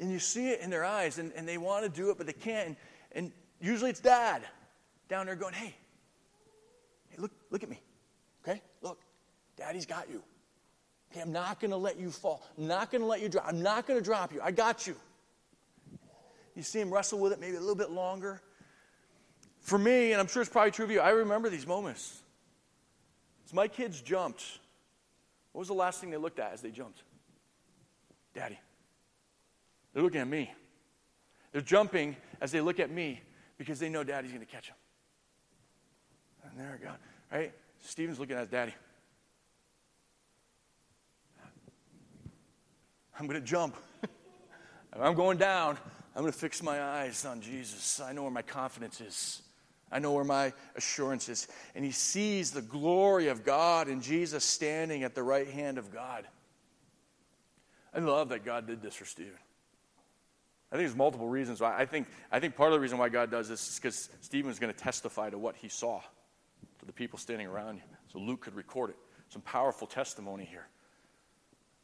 and 0.00 0.10
you 0.10 0.18
see 0.18 0.48
it 0.48 0.60
in 0.60 0.70
their 0.70 0.84
eyes, 0.84 1.18
and, 1.18 1.32
and 1.34 1.46
they 1.46 1.58
want 1.58 1.84
to 1.84 1.88
do 1.88 2.10
it, 2.10 2.18
but 2.18 2.26
they 2.26 2.32
can't. 2.32 2.68
And, 2.68 2.76
and 3.12 3.32
usually 3.60 3.90
it's 3.90 4.00
dad 4.00 4.42
down 5.08 5.26
there 5.26 5.36
going, 5.36 5.54
hey, 5.54 5.74
hey, 7.08 7.16
look, 7.18 7.32
look 7.50 7.62
at 7.62 7.70
me. 7.70 7.80
Okay? 8.46 8.60
Look, 8.82 9.00
daddy's 9.56 9.86
got 9.86 10.08
you. 10.10 10.22
Okay, 11.10 11.20
I'm 11.20 11.32
not 11.32 11.60
going 11.60 11.70
to 11.70 11.76
let 11.76 11.98
you 11.98 12.10
fall. 12.10 12.42
I'm 12.58 12.66
not 12.66 12.90
going 12.90 13.00
to 13.00 13.06
let 13.06 13.20
you 13.20 13.28
drop. 13.28 13.46
I'm 13.46 13.62
not 13.62 13.86
going 13.86 13.98
to 13.98 14.04
drop 14.04 14.32
you. 14.32 14.40
I 14.42 14.50
got 14.50 14.86
you. 14.86 14.96
You 16.54 16.62
see 16.62 16.80
him 16.80 16.92
wrestle 16.92 17.18
with 17.18 17.32
it 17.32 17.40
maybe 17.40 17.56
a 17.56 17.60
little 17.60 17.76
bit 17.76 17.90
longer. 17.90 18.40
For 19.60 19.78
me, 19.78 20.12
and 20.12 20.20
I'm 20.20 20.26
sure 20.26 20.42
it's 20.42 20.50
probably 20.50 20.70
true 20.70 20.84
of 20.84 20.90
you, 20.90 21.00
I 21.00 21.10
remember 21.10 21.50
these 21.50 21.66
moments. 21.66 22.22
As 23.44 23.52
my 23.52 23.68
kids 23.68 24.00
jumped, 24.00 24.42
what 25.52 25.60
was 25.60 25.68
the 25.68 25.74
last 25.74 26.00
thing 26.00 26.10
they 26.10 26.16
looked 26.16 26.38
at 26.38 26.52
as 26.52 26.62
they 26.62 26.70
jumped? 26.70 27.02
Daddy. 28.34 28.58
They're 29.92 30.02
looking 30.02 30.20
at 30.20 30.28
me. 30.28 30.52
They're 31.52 31.62
jumping 31.62 32.16
as 32.40 32.52
they 32.52 32.60
look 32.60 32.80
at 32.80 32.90
me 32.90 33.20
because 33.56 33.78
they 33.78 33.88
know 33.88 34.04
daddy's 34.04 34.32
going 34.32 34.44
to 34.44 34.50
catch 34.50 34.68
them. 34.68 34.76
And 36.56 36.64
there 36.64 36.78
we 36.80 36.86
go. 36.86 36.92
Right? 37.30 37.52
Stephen's 37.82 38.18
looking 38.18 38.36
at 38.36 38.40
his 38.40 38.48
daddy. 38.48 38.74
I'm 43.18 43.26
going 43.26 43.40
to 43.40 43.46
jump. 43.46 43.76
I'm 44.98 45.14
going 45.14 45.36
down. 45.36 45.76
I'm 46.14 46.22
going 46.22 46.32
to 46.32 46.38
fix 46.38 46.62
my 46.62 46.82
eyes 46.82 47.26
on 47.26 47.42
Jesus. 47.42 48.00
I 48.00 48.12
know 48.12 48.22
where 48.22 48.30
my 48.30 48.42
confidence 48.42 49.00
is. 49.02 49.42
I 49.92 49.98
know 49.98 50.12
where 50.12 50.24
my 50.24 50.52
assurance 50.74 51.28
is. 51.28 51.46
And 51.74 51.84
he 51.84 51.90
sees 51.90 52.52
the 52.52 52.62
glory 52.62 53.28
of 53.28 53.44
God 53.44 53.88
and 53.88 54.02
Jesus 54.02 54.42
standing 54.42 55.02
at 55.02 55.14
the 55.14 55.22
right 55.22 55.48
hand 55.48 55.76
of 55.76 55.92
God. 55.92 56.26
I 57.94 57.98
love 57.98 58.30
that 58.30 58.44
God 58.44 58.66
did 58.66 58.82
this 58.82 58.94
for 58.94 59.04
Stephen. 59.04 59.32
I 60.72 60.76
think 60.76 60.88
there's 60.88 60.96
multiple 60.96 61.28
reasons 61.28 61.60
why. 61.60 61.76
I 61.78 61.84
think, 61.84 62.08
I 62.32 62.40
think 62.40 62.56
part 62.56 62.72
of 62.72 62.74
the 62.74 62.80
reason 62.80 62.98
why 62.98 63.10
God 63.10 63.30
does 63.30 63.48
this 63.48 63.68
is 63.68 63.76
because 63.76 64.08
Stephen 64.22 64.50
is 64.50 64.58
going 64.58 64.72
to 64.72 64.78
testify 64.78 65.30
to 65.30 65.38
what 65.38 65.54
he 65.56 65.68
saw 65.68 66.00
to 66.86 66.92
the 66.92 66.92
people 66.92 67.18
standing 67.18 67.46
around 67.46 67.78
him. 67.78 67.88
So 68.12 68.18
Luke 68.18 68.42
could 68.42 68.54
record 68.54 68.90
it. 68.90 68.96
Some 69.28 69.42
powerful 69.42 69.86
testimony 69.86 70.44
here 70.44 70.68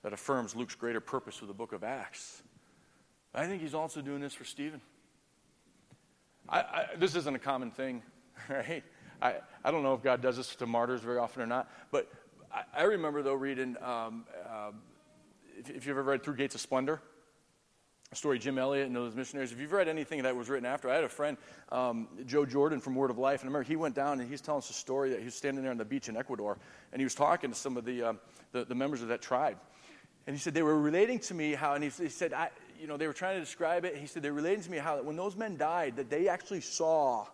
that 0.02 0.12
affirms 0.12 0.54
Luke's 0.54 0.76
greater 0.76 1.00
purpose 1.00 1.40
with 1.40 1.48
the 1.48 1.54
book 1.54 1.72
of 1.72 1.82
Acts. 1.82 2.42
I 3.34 3.46
think 3.46 3.62
he's 3.62 3.74
also 3.74 4.00
doing 4.00 4.20
this 4.20 4.34
for 4.34 4.44
Stephen. 4.44 4.80
I, 6.48 6.58
I, 6.60 6.86
this 6.98 7.14
isn't 7.16 7.34
a 7.34 7.38
common 7.38 7.70
thing, 7.70 8.02
right? 8.48 8.84
I, 9.20 9.36
I 9.64 9.70
don't 9.70 9.82
know 9.82 9.94
if 9.94 10.02
God 10.02 10.20
does 10.20 10.36
this 10.36 10.54
to 10.56 10.66
martyrs 10.66 11.00
very 11.00 11.18
often 11.18 11.42
or 11.42 11.46
not, 11.46 11.70
but 11.90 12.10
I, 12.52 12.62
I 12.74 12.82
remember, 12.84 13.22
though, 13.22 13.34
reading, 13.34 13.76
um, 13.82 14.24
uh, 14.48 14.72
if, 15.58 15.70
if, 15.70 15.86
you've 15.86 15.96
ever 15.96 16.02
read 16.02 16.22
Through 16.22 16.36
Gates 16.36 16.54
of 16.54 16.60
Splendor, 16.60 17.00
story 18.14 18.38
Jim 18.38 18.58
Elliot 18.58 18.86
and 18.86 18.94
those 18.94 19.14
missionaries. 19.14 19.52
If 19.52 19.60
you've 19.60 19.72
read 19.72 19.88
anything 19.88 20.22
that 20.22 20.36
was 20.36 20.48
written 20.48 20.66
after, 20.66 20.90
I 20.90 20.94
had 20.94 21.04
a 21.04 21.08
friend, 21.08 21.36
um, 21.70 22.08
Joe 22.26 22.44
Jordan 22.44 22.80
from 22.80 22.94
Word 22.94 23.10
of 23.10 23.18
Life, 23.18 23.40
and 23.40 23.48
I 23.48 23.50
remember 23.50 23.68
he 23.68 23.76
went 23.76 23.94
down 23.94 24.20
and 24.20 24.28
he's 24.28 24.40
telling 24.40 24.58
us 24.58 24.70
a 24.70 24.74
story 24.74 25.10
that 25.10 25.18
he 25.18 25.24
was 25.24 25.34
standing 25.34 25.62
there 25.62 25.72
on 25.72 25.78
the 25.78 25.84
beach 25.84 26.08
in 26.08 26.16
Ecuador, 26.16 26.58
and 26.92 27.00
he 27.00 27.04
was 27.04 27.14
talking 27.14 27.50
to 27.50 27.56
some 27.56 27.76
of 27.76 27.84
the, 27.84 28.02
um, 28.02 28.20
the, 28.52 28.64
the, 28.64 28.74
members 28.74 29.02
of 29.02 29.08
that 29.08 29.22
tribe. 29.22 29.56
And 30.26 30.36
he 30.36 30.40
said, 30.40 30.54
they 30.54 30.62
were 30.62 30.78
relating 30.78 31.18
to 31.20 31.34
me 31.34 31.54
how, 31.54 31.74
and 31.74 31.82
he, 31.82 31.90
he 31.90 32.08
said, 32.08 32.32
I, 32.32 32.50
you 32.80 32.86
know, 32.86 32.96
they 32.96 33.06
were 33.06 33.12
trying 33.12 33.36
to 33.36 33.40
describe 33.40 33.84
it. 33.84 33.96
He 33.96 34.06
said, 34.06 34.22
they're 34.22 34.32
relating 34.32 34.62
to 34.62 34.70
me 34.70 34.78
how 34.78 34.96
that 34.96 35.04
when 35.04 35.16
those 35.16 35.36
men 35.36 35.56
died, 35.56 35.96
that 35.96 36.10
they 36.10 36.28
actually 36.28 36.60
saw 36.60 37.26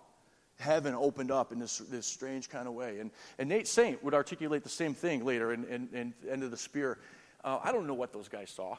heaven 0.58 0.94
opened 0.94 1.30
up 1.30 1.52
in 1.52 1.58
this, 1.58 1.78
this 1.78 2.06
strange 2.06 2.48
kind 2.48 2.66
of 2.66 2.74
way. 2.74 2.98
And, 2.98 3.10
and 3.38 3.48
Nate 3.48 3.68
Saint 3.68 4.02
would 4.02 4.14
articulate 4.14 4.62
the 4.62 4.68
same 4.68 4.94
thing 4.94 5.24
later 5.24 5.52
in, 5.52 5.64
in, 5.64 5.88
in 5.92 6.14
End 6.30 6.42
of 6.42 6.50
the 6.50 6.56
Spear. 6.56 6.98
Uh, 7.44 7.58
I 7.62 7.72
don't 7.72 7.86
know 7.86 7.94
what 7.94 8.12
those 8.12 8.28
guys 8.28 8.50
saw. 8.50 8.76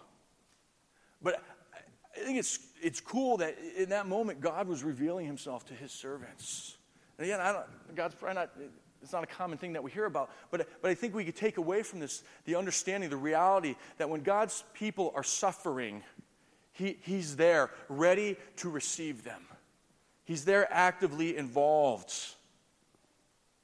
But 1.22 1.41
I 2.19 2.25
think 2.25 2.38
it's, 2.38 2.59
it's 2.81 2.99
cool 2.99 3.38
that 3.38 3.57
in 3.77 3.89
that 3.89 4.07
moment, 4.07 4.41
God 4.41 4.67
was 4.67 4.83
revealing 4.83 5.25
himself 5.25 5.65
to 5.67 5.73
his 5.73 5.91
servants. 5.91 6.77
And 7.17 7.25
again, 7.25 7.39
I 7.39 7.53
don't, 7.53 7.95
God's 7.95 8.15
probably 8.15 8.35
not, 8.35 8.51
it's 9.01 9.13
not 9.13 9.23
a 9.23 9.27
common 9.27 9.57
thing 9.57 9.73
that 9.73 9.83
we 9.83 9.91
hear 9.91 10.05
about, 10.05 10.29
but, 10.51 10.67
but 10.81 10.91
I 10.91 10.93
think 10.93 11.15
we 11.15 11.23
could 11.23 11.35
take 11.35 11.57
away 11.57 11.83
from 11.83 11.99
this 11.99 12.23
the 12.45 12.55
understanding, 12.55 13.09
the 13.09 13.17
reality 13.17 13.75
that 13.97 14.09
when 14.09 14.21
God's 14.21 14.63
people 14.73 15.11
are 15.15 15.23
suffering, 15.23 16.03
he, 16.73 16.97
He's 17.01 17.35
there, 17.35 17.71
ready 17.88 18.38
to 18.57 18.69
receive 18.69 19.23
them. 19.23 19.41
He's 20.25 20.45
there 20.45 20.67
actively 20.71 21.38
involved. 21.38 22.13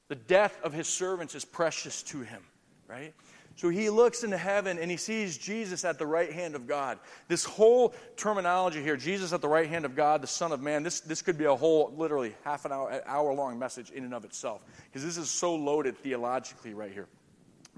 The 0.08 0.16
death 0.16 0.58
of 0.62 0.72
his 0.72 0.88
servants 0.88 1.34
is 1.34 1.44
precious 1.44 2.02
to 2.04 2.20
him, 2.20 2.42
right? 2.88 3.14
So 3.56 3.70
he 3.70 3.88
looks 3.88 4.22
into 4.22 4.36
heaven 4.36 4.78
and 4.78 4.90
he 4.90 4.98
sees 4.98 5.38
Jesus 5.38 5.84
at 5.86 5.98
the 5.98 6.06
right 6.06 6.30
hand 6.30 6.54
of 6.54 6.66
God. 6.66 6.98
This 7.26 7.44
whole 7.44 7.94
terminology 8.16 8.82
here, 8.82 8.98
Jesus 8.98 9.32
at 9.32 9.40
the 9.40 9.48
right 9.48 9.68
hand 9.68 9.86
of 9.86 9.96
God, 9.96 10.22
the 10.22 10.26
Son 10.26 10.52
of 10.52 10.60
Man, 10.60 10.82
this, 10.82 11.00
this 11.00 11.22
could 11.22 11.38
be 11.38 11.46
a 11.46 11.56
whole, 11.56 11.92
literally 11.96 12.34
half 12.44 12.66
an 12.66 12.72
hour, 12.72 13.02
hour 13.06 13.32
long 13.32 13.58
message 13.58 13.90
in 13.90 14.04
and 14.04 14.12
of 14.12 14.26
itself. 14.26 14.62
Because 14.84 15.02
this 15.02 15.16
is 15.16 15.30
so 15.30 15.54
loaded 15.54 15.96
theologically 15.96 16.74
right 16.74 16.92
here. 16.92 17.08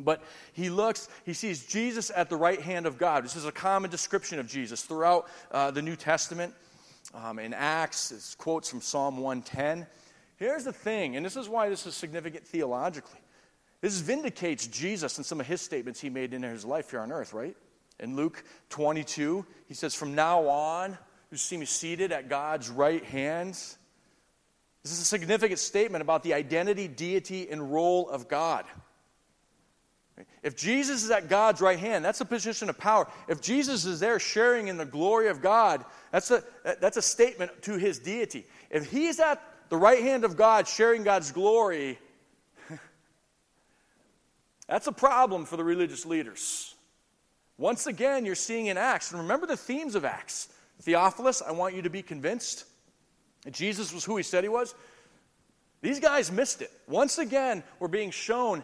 But 0.01 0.23
he 0.53 0.69
looks, 0.69 1.09
he 1.25 1.33
sees 1.33 1.65
Jesus 1.65 2.11
at 2.15 2.29
the 2.29 2.37
right 2.37 2.61
hand 2.61 2.85
of 2.87 2.99
God. 2.99 3.25
This 3.25 3.37
is 3.37 3.47
a 3.47 3.53
common 3.53 3.91
description 3.91 4.41
of 4.41 4.49
Jesus 4.49 4.83
throughout 4.83 5.29
uh, 5.53 5.71
the 5.71 5.83
New 5.83 5.97
Testament. 5.97 6.55
Um, 7.15 7.39
in 7.39 7.55
Acts, 7.55 8.11
it's 8.11 8.35
quotes 8.35 8.69
from 8.69 8.81
Psalm 8.81 9.19
110. 9.19 9.87
Here's 10.37 10.65
the 10.65 10.73
thing, 10.73 11.17
and 11.17 11.25
this 11.25 11.37
is 11.37 11.49
why 11.49 11.69
this 11.69 11.87
is 11.87 11.95
significant 11.95 12.47
theologically. 12.47 13.21
This 13.81 14.01
vindicates 14.01 14.67
Jesus 14.67 15.17
and 15.19 15.27
some 15.27 15.41
of 15.41 15.47
his 15.47 15.61
statements 15.61 16.01
he 16.01 16.11
made 16.11 16.35
in 16.35 16.43
his 16.43 16.65
life 16.65 16.91
here 16.91 17.01
on 17.01 17.13
earth, 17.13 17.33
right? 17.33 17.57
In 18.01 18.17
Luke 18.17 18.45
22, 18.71 19.45
he 19.67 19.75
says, 19.75 19.95
From 19.95 20.15
now 20.15 20.49
on, 20.49 20.99
you 21.31 21.37
see 21.37 21.57
me 21.57 21.67
seated 21.67 22.11
at 22.13 22.29
God's 22.29 22.71
right 22.71 23.05
hand. 23.05 23.55
This 24.83 24.93
is 24.93 25.01
a 25.01 25.05
significant 25.05 25.59
statement 25.59 26.03
about 26.03 26.23
the 26.23 26.35
identity, 26.35 26.89
deity, 26.89 27.49
and 27.51 27.73
role 27.73 28.09
of 28.09 28.29
God. 28.29 28.65
If 30.43 30.57
Jesus 30.57 31.05
is 31.05 31.11
at 31.11 31.29
God's 31.29 31.61
right 31.61 31.79
hand, 31.79 32.05
that's 32.05 32.21
a 32.21 32.25
position 32.25 32.69
of 32.69 32.79
power. 32.79 33.07
If 33.29 33.41
Jesus 33.41 33.85
is 33.85 34.01
there 34.01 34.19
sharing 34.19 34.69
in 34.69 34.77
the 34.77 34.85
glory 34.85 35.29
of 35.29 35.41
God, 35.41 35.85
that's 36.11 36.31
a, 36.31 36.43
that's 36.81 36.97
a 36.97 37.03
statement 37.03 37.63
to 37.63 37.77
his 37.77 37.99
deity. 37.99 38.47
If 38.71 38.91
he's 38.91 39.21
at 39.21 39.41
the 39.69 39.77
right 39.77 40.03
hand 40.03 40.25
of 40.25 40.37
God 40.37 40.67
sharing 40.67 41.05
God's 41.05 41.31
glory, 41.31 41.99
that's 44.69 44.87
a 44.87 44.93
problem 44.93 45.45
for 45.45 45.57
the 45.57 45.65
religious 45.65 46.07
leaders. 46.07 46.75
Once 47.57 47.87
again, 47.87 48.25
you're 48.25 48.35
seeing 48.35 48.67
in 48.67 48.79
Acts, 48.79 49.11
and 49.11 49.21
remember 49.21 49.47
the 49.47 49.57
themes 49.57 49.95
of 49.95 50.05
Acts. 50.05 50.49
Theophilus, 50.83 51.43
I 51.43 51.51
want 51.53 51.75
you 51.75 51.83
to 51.83 51.91
be 51.91 52.03
convinced 52.03 52.65
that 53.45 53.53
Jesus 53.53 53.93
was 53.93 54.05
who 54.05 54.17
he 54.17 54.23
said 54.23 54.45
he 54.45 54.49
was. 54.49 54.75
These 55.81 56.01
guys 56.01 56.31
missed 56.31 56.63
it. 56.63 56.71
Once 56.87 57.19
again, 57.19 57.63
we're 57.81 57.89
being 57.89 58.11
shown 58.11 58.63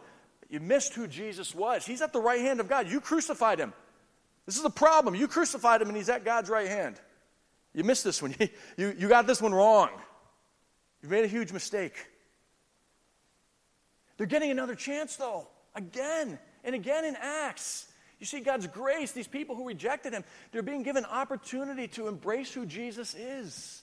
you 0.50 0.60
missed 0.60 0.94
who 0.94 1.06
Jesus 1.06 1.54
was. 1.54 1.84
He's 1.84 2.02
at 2.02 2.12
the 2.12 2.20
right 2.20 2.40
hand 2.40 2.60
of 2.60 2.68
God. 2.68 2.88
You 2.88 3.00
crucified 3.00 3.58
him. 3.58 3.72
This 4.46 4.56
is 4.56 4.62
the 4.62 4.70
problem. 4.70 5.14
You 5.14 5.26
crucified 5.26 5.80
him 5.80 5.88
and 5.88 5.96
he's 5.96 6.08
at 6.08 6.24
God's 6.24 6.50
right 6.50 6.68
hand. 6.68 7.00
You 7.72 7.82
missed 7.82 8.04
this 8.04 8.22
one. 8.22 8.34
you, 8.76 8.94
you 8.96 9.08
got 9.08 9.26
this 9.26 9.40
one 9.42 9.52
wrong. 9.52 9.90
You've 11.02 11.10
made 11.10 11.24
a 11.24 11.28
huge 11.28 11.52
mistake. 11.52 11.94
They're 14.16 14.26
getting 14.26 14.50
another 14.50 14.74
chance, 14.74 15.16
though, 15.16 15.48
again 15.74 16.38
and 16.62 16.74
again 16.74 17.04
in 17.04 17.16
Acts. 17.16 17.88
You 18.20 18.26
see 18.26 18.40
God's 18.40 18.66
grace, 18.66 19.12
these 19.12 19.26
people 19.26 19.56
who 19.56 19.66
rejected 19.66 20.12
him, 20.12 20.24
they're 20.52 20.62
being 20.62 20.82
given 20.82 21.04
opportunity 21.04 21.88
to 21.88 22.08
embrace 22.08 22.52
who 22.52 22.64
Jesus 22.64 23.14
is. 23.14 23.82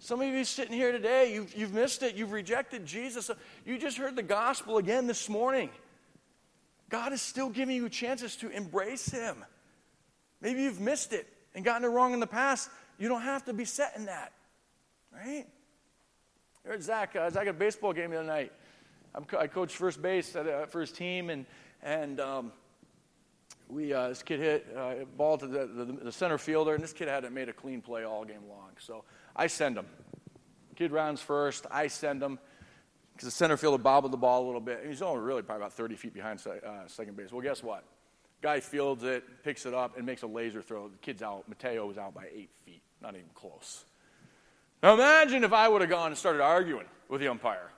Some 0.00 0.22
of 0.22 0.28
you 0.28 0.44
sitting 0.44 0.72
here 0.72 0.92
today, 0.92 1.34
you've, 1.34 1.54
you've 1.54 1.74
missed 1.74 2.02
it. 2.02 2.14
You've 2.14 2.32
rejected 2.32 2.86
Jesus. 2.86 3.30
You 3.66 3.78
just 3.78 3.98
heard 3.98 4.16
the 4.16 4.22
gospel 4.22 4.78
again 4.78 5.06
this 5.06 5.28
morning. 5.28 5.68
God 6.88 7.12
is 7.12 7.20
still 7.20 7.50
giving 7.50 7.76
you 7.76 7.88
chances 7.90 8.34
to 8.36 8.48
embrace 8.48 9.10
Him. 9.10 9.44
Maybe 10.40 10.62
you've 10.62 10.80
missed 10.80 11.12
it 11.12 11.26
and 11.54 11.64
gotten 11.64 11.84
it 11.84 11.88
wrong 11.88 12.14
in 12.14 12.20
the 12.20 12.26
past. 12.26 12.70
You 12.98 13.08
don't 13.08 13.22
have 13.22 13.44
to 13.44 13.52
be 13.52 13.66
set 13.66 13.92
in 13.94 14.06
that, 14.06 14.32
right? 15.12 15.46
I 16.64 16.68
heard 16.68 16.82
Zach. 16.82 17.14
Uh, 17.14 17.28
Zach 17.30 17.42
at 17.42 17.48
a 17.48 17.52
baseball 17.52 17.92
game 17.92 18.10
the 18.10 18.18
other 18.18 18.26
night. 18.26 18.52
I'm, 19.14 19.26
i 19.38 19.46
coach 19.46 19.74
first 19.74 20.00
base 20.00 20.36
at, 20.36 20.46
uh, 20.46 20.66
for 20.66 20.80
his 20.80 20.92
team, 20.92 21.30
and 21.30 21.46
and 21.82 22.20
um, 22.20 22.52
we 23.68 23.92
uh, 23.92 24.08
this 24.08 24.22
kid 24.22 24.40
hit 24.40 24.66
uh, 24.76 25.04
ball 25.16 25.38
to 25.38 25.46
the, 25.46 25.66
the, 25.66 25.84
the, 25.84 26.12
center 26.12 26.38
fielder, 26.38 26.74
and 26.74 26.82
this 26.82 26.92
kid 26.92 27.08
hadn't 27.08 27.32
made 27.32 27.48
a 27.48 27.52
clean 27.52 27.80
play 27.80 28.04
all 28.04 28.24
game 28.24 28.42
long. 28.48 28.70
So 28.78 29.04
I 29.34 29.46
send 29.46 29.76
him. 29.76 29.86
Kid 30.76 30.92
rounds 30.92 31.20
first. 31.20 31.66
I 31.70 31.88
send 31.88 32.22
him 32.22 32.38
because 33.12 33.26
the 33.26 33.36
center 33.36 33.56
fielder 33.56 33.78
bobbled 33.78 34.12
the 34.12 34.16
ball 34.16 34.44
a 34.44 34.46
little 34.46 34.60
bit. 34.60 34.80
and 34.80 34.88
He's 34.88 35.02
only 35.02 35.20
really 35.20 35.42
probably 35.42 35.62
about 35.62 35.74
30 35.74 35.96
feet 35.96 36.14
behind 36.14 36.40
uh, 36.46 36.86
second 36.86 37.16
base. 37.16 37.30
Well, 37.30 37.42
guess 37.42 37.62
what? 37.62 37.84
Guy 38.40 38.60
fields 38.60 39.04
it, 39.04 39.24
picks 39.44 39.66
it 39.66 39.74
up, 39.74 39.98
and 39.98 40.06
makes 40.06 40.22
a 40.22 40.26
laser 40.26 40.62
throw. 40.62 40.88
The 40.88 40.96
kid's 40.96 41.20
out. 41.20 41.46
Mateo 41.46 41.86
was 41.86 41.98
out 41.98 42.14
by 42.14 42.28
eight 42.34 42.48
feet. 42.64 42.80
Not 43.02 43.14
even 43.14 43.28
close. 43.34 43.84
Now 44.82 44.94
imagine 44.94 45.44
if 45.44 45.52
I 45.52 45.68
would 45.68 45.82
have 45.82 45.90
gone 45.90 46.06
and 46.06 46.16
started 46.16 46.40
arguing 46.40 46.86
with 47.08 47.20
the 47.20 47.28
umpire. 47.28 47.70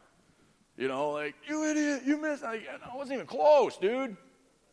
You 0.76 0.88
know, 0.88 1.11
like, 1.11 1.35
you 1.47 1.64
idiot, 1.64 2.02
you 2.07 2.21
missed. 2.21 2.45
I, 2.45 2.61
I 2.91 2.97
wasn't 2.97 3.14
even 3.14 3.26
close, 3.26 3.76
dude. 3.76 4.17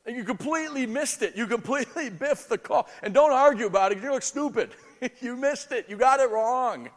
And 0.05 0.15
you 0.15 0.23
completely 0.23 0.85
missed 0.85 1.21
it. 1.21 1.35
You 1.35 1.45
completely 1.45 2.09
biffed 2.19 2.49
the 2.49 2.57
call. 2.57 2.87
And 3.03 3.13
don't 3.13 3.31
argue 3.31 3.65
about 3.65 3.91
it. 3.91 4.01
You 4.01 4.11
look 4.11 4.23
stupid. 4.23 4.71
you 5.21 5.35
missed 5.35 5.71
it. 5.71 5.87
You 5.89 5.97
got 5.97 6.19
it 6.19 6.29
wrong. 6.29 6.89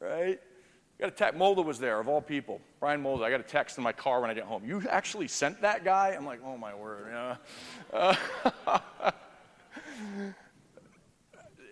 Right? 0.00 0.40
I 0.98 1.00
got 1.00 1.08
a 1.08 1.12
text. 1.12 1.38
Mulder 1.38 1.62
was 1.62 1.78
there, 1.78 2.00
of 2.00 2.08
all 2.08 2.20
people. 2.20 2.60
Brian 2.80 3.00
Mulder. 3.00 3.24
I 3.24 3.30
got 3.30 3.40
a 3.40 3.44
text 3.44 3.78
in 3.78 3.84
my 3.84 3.92
car 3.92 4.20
when 4.20 4.30
I 4.30 4.34
get 4.34 4.44
home. 4.44 4.64
You 4.64 4.82
actually 4.88 5.28
sent 5.28 5.62
that 5.62 5.84
guy? 5.84 6.08
I'm 6.10 6.26
like, 6.26 6.40
oh 6.44 6.56
my 6.56 6.74
word. 6.74 7.06
Yeah. 7.10 7.36
Uh, 7.92 8.14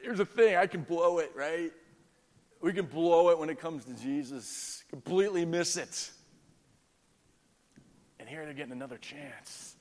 here's 0.02 0.18
the 0.18 0.24
thing 0.24 0.56
I 0.56 0.66
can 0.66 0.82
blow 0.82 1.18
it, 1.18 1.32
right? 1.34 1.72
We 2.62 2.72
can 2.72 2.86
blow 2.86 3.30
it 3.30 3.38
when 3.38 3.50
it 3.50 3.58
comes 3.58 3.84
to 3.86 3.94
Jesus, 3.94 4.84
completely 4.88 5.44
miss 5.44 5.76
it. 5.76 6.10
And 8.20 8.28
here 8.28 8.44
they're 8.44 8.54
getting 8.54 8.72
another 8.72 8.98
chance. 8.98 9.74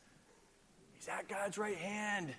He's 0.93 1.07
at 1.07 1.27
God's 1.27 1.59
right 1.59 1.77
hand. 1.77 2.33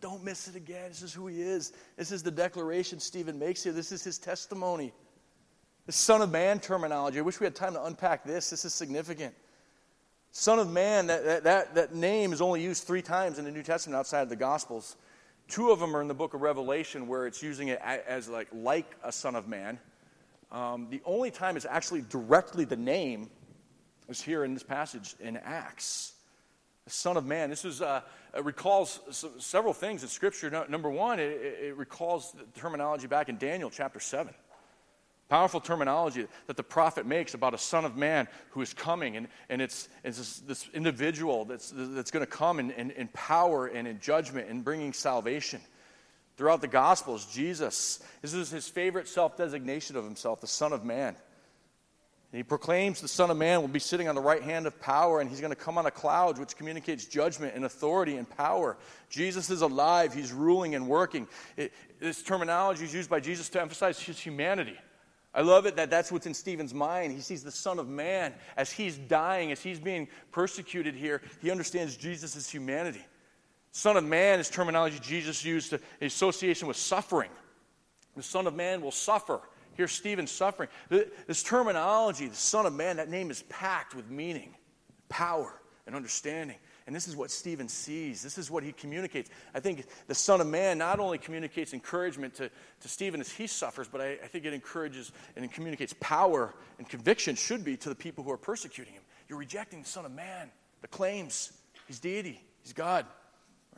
Don't 0.00 0.22
miss 0.22 0.46
it 0.46 0.54
again. 0.54 0.88
This 0.88 1.02
is 1.02 1.12
who 1.12 1.26
he 1.26 1.42
is. 1.42 1.72
This 1.96 2.12
is 2.12 2.22
the 2.22 2.30
declaration 2.30 3.00
Stephen 3.00 3.40
makes 3.40 3.64
here. 3.64 3.72
This 3.72 3.90
is 3.90 4.04
his 4.04 4.18
testimony. 4.18 4.92
The 5.86 5.92
Son 5.92 6.22
of 6.22 6.30
Man 6.30 6.60
terminology. 6.60 7.18
I 7.18 7.22
wish 7.22 7.40
we 7.40 7.44
had 7.44 7.56
time 7.56 7.72
to 7.72 7.84
unpack 7.84 8.24
this. 8.24 8.50
This 8.50 8.64
is 8.64 8.72
significant. 8.72 9.34
Son 10.30 10.60
of 10.60 10.70
Man, 10.70 11.08
that, 11.08 11.42
that, 11.42 11.74
that 11.74 11.94
name 11.94 12.32
is 12.32 12.40
only 12.40 12.62
used 12.62 12.84
three 12.84 13.02
times 13.02 13.40
in 13.40 13.44
the 13.44 13.50
New 13.50 13.64
Testament 13.64 13.98
outside 13.98 14.20
of 14.20 14.28
the 14.28 14.36
Gospels. 14.36 14.96
Two 15.48 15.70
of 15.70 15.80
them 15.80 15.96
are 15.96 16.02
in 16.02 16.08
the 16.08 16.14
book 16.14 16.34
of 16.34 16.42
Revelation 16.42 17.08
where 17.08 17.26
it's 17.26 17.42
using 17.42 17.68
it 17.68 17.80
as 17.80 18.28
like, 18.28 18.46
like 18.52 18.94
a 19.02 19.10
Son 19.10 19.34
of 19.34 19.48
Man. 19.48 19.80
Um, 20.50 20.88
the 20.90 21.02
only 21.04 21.30
time 21.30 21.56
it's 21.56 21.66
actually 21.66 22.02
directly 22.02 22.64
the 22.64 22.76
name 22.76 23.30
is 24.08 24.22
here 24.22 24.44
in 24.44 24.54
this 24.54 24.62
passage 24.62 25.14
in 25.20 25.36
Acts. 25.36 26.14
The 26.84 26.90
Son 26.90 27.18
of 27.18 27.26
Man. 27.26 27.50
This 27.50 27.66
is, 27.66 27.82
uh, 27.82 28.00
recalls 28.42 29.00
several 29.38 29.74
things 29.74 30.02
in 30.02 30.08
Scripture. 30.08 30.48
No, 30.48 30.64
number 30.68 30.88
one, 30.88 31.20
it, 31.20 31.32
it 31.32 31.76
recalls 31.76 32.32
the 32.32 32.44
terminology 32.58 33.06
back 33.06 33.28
in 33.28 33.36
Daniel 33.36 33.68
chapter 33.68 34.00
7. 34.00 34.32
Powerful 35.28 35.60
terminology 35.60 36.26
that 36.46 36.56
the 36.56 36.62
prophet 36.62 37.04
makes 37.04 37.34
about 37.34 37.52
a 37.52 37.58
son 37.58 37.84
of 37.84 37.98
man 37.98 38.26
who 38.48 38.62
is 38.62 38.72
coming, 38.72 39.18
and, 39.18 39.28
and 39.50 39.60
it's, 39.60 39.90
it's 40.02 40.16
this, 40.16 40.38
this 40.40 40.70
individual 40.72 41.44
that's, 41.44 41.70
that's 41.74 42.10
going 42.10 42.24
to 42.24 42.30
come 42.30 42.58
in, 42.58 42.70
in, 42.70 42.90
in 42.92 43.08
power 43.08 43.66
and 43.66 43.86
in 43.86 44.00
judgment 44.00 44.48
and 44.48 44.64
bringing 44.64 44.94
salvation. 44.94 45.60
Throughout 46.38 46.60
the 46.60 46.68
Gospels, 46.68 47.26
Jesus, 47.26 47.98
this 48.22 48.32
is 48.32 48.48
his 48.48 48.68
favorite 48.68 49.08
self 49.08 49.36
designation 49.36 49.96
of 49.96 50.04
himself, 50.04 50.40
the 50.40 50.46
Son 50.46 50.72
of 50.72 50.84
Man. 50.84 51.16
And 52.30 52.38
he 52.38 52.44
proclaims 52.44 53.00
the 53.00 53.08
Son 53.08 53.28
of 53.28 53.36
Man 53.36 53.60
will 53.60 53.66
be 53.66 53.80
sitting 53.80 54.08
on 54.08 54.14
the 54.14 54.20
right 54.20 54.40
hand 54.40 54.64
of 54.64 54.80
power, 54.80 55.20
and 55.20 55.28
he's 55.28 55.40
going 55.40 55.50
to 55.50 55.56
come 55.56 55.76
on 55.78 55.86
a 55.86 55.90
cloud, 55.90 56.38
which 56.38 56.56
communicates 56.56 57.06
judgment 57.06 57.56
and 57.56 57.64
authority 57.64 58.18
and 58.18 58.30
power. 58.36 58.76
Jesus 59.10 59.50
is 59.50 59.62
alive, 59.62 60.14
he's 60.14 60.32
ruling 60.32 60.76
and 60.76 60.86
working. 60.86 61.26
It, 61.56 61.72
this 61.98 62.22
terminology 62.22 62.84
is 62.84 62.94
used 62.94 63.10
by 63.10 63.18
Jesus 63.18 63.48
to 63.48 63.60
emphasize 63.60 63.98
his 63.98 64.20
humanity. 64.20 64.78
I 65.34 65.42
love 65.42 65.66
it 65.66 65.74
that 65.74 65.90
that's 65.90 66.12
what's 66.12 66.26
in 66.26 66.34
Stephen's 66.34 66.72
mind. 66.72 67.12
He 67.12 67.20
sees 67.20 67.42
the 67.42 67.50
Son 67.50 67.80
of 67.80 67.88
Man 67.88 68.32
as 68.56 68.70
he's 68.70 68.96
dying, 68.96 69.50
as 69.50 69.60
he's 69.60 69.80
being 69.80 70.06
persecuted 70.30 70.94
here. 70.94 71.20
He 71.42 71.50
understands 71.50 71.96
Jesus' 71.96 72.48
humanity. 72.48 73.04
Son 73.72 73.96
of 73.96 74.04
Man 74.04 74.40
is 74.40 74.48
terminology 74.48 74.98
Jesus 75.00 75.44
used 75.44 75.70
to, 75.70 75.80
in 76.00 76.06
association 76.06 76.68
with 76.68 76.76
suffering. 76.76 77.30
The 78.16 78.22
Son 78.22 78.46
of 78.46 78.54
Man 78.54 78.80
will 78.80 78.90
suffer. 78.90 79.40
Here's 79.74 79.92
Stephen 79.92 80.26
suffering. 80.26 80.68
This 80.88 81.42
terminology, 81.42 82.26
the 82.26 82.34
Son 82.34 82.66
of 82.66 82.72
Man, 82.72 82.96
that 82.96 83.08
name 83.08 83.30
is 83.30 83.44
packed 83.44 83.94
with 83.94 84.10
meaning, 84.10 84.54
power, 85.08 85.60
and 85.86 85.94
understanding. 85.94 86.56
And 86.88 86.96
this 86.96 87.06
is 87.06 87.14
what 87.14 87.30
Stephen 87.30 87.68
sees. 87.68 88.22
This 88.22 88.38
is 88.38 88.50
what 88.50 88.64
he 88.64 88.72
communicates. 88.72 89.30
I 89.54 89.60
think 89.60 89.84
the 90.06 90.14
Son 90.14 90.40
of 90.40 90.46
Man 90.46 90.78
not 90.78 90.98
only 90.98 91.18
communicates 91.18 91.74
encouragement 91.74 92.34
to, 92.36 92.50
to 92.80 92.88
Stephen 92.88 93.20
as 93.20 93.30
he 93.30 93.46
suffers, 93.46 93.86
but 93.86 94.00
I, 94.00 94.12
I 94.24 94.26
think 94.26 94.46
it 94.46 94.54
encourages 94.54 95.12
and 95.36 95.52
communicates 95.52 95.94
power 96.00 96.54
and 96.78 96.88
conviction, 96.88 97.36
should 97.36 97.62
be, 97.62 97.76
to 97.76 97.90
the 97.90 97.94
people 97.94 98.24
who 98.24 98.30
are 98.30 98.38
persecuting 98.38 98.94
him. 98.94 99.02
You're 99.28 99.38
rejecting 99.38 99.82
the 99.82 99.88
Son 99.88 100.06
of 100.06 100.12
Man, 100.12 100.50
the 100.80 100.88
claims. 100.88 101.52
He's 101.86 102.00
deity, 102.00 102.42
he's 102.62 102.72
God 102.72 103.06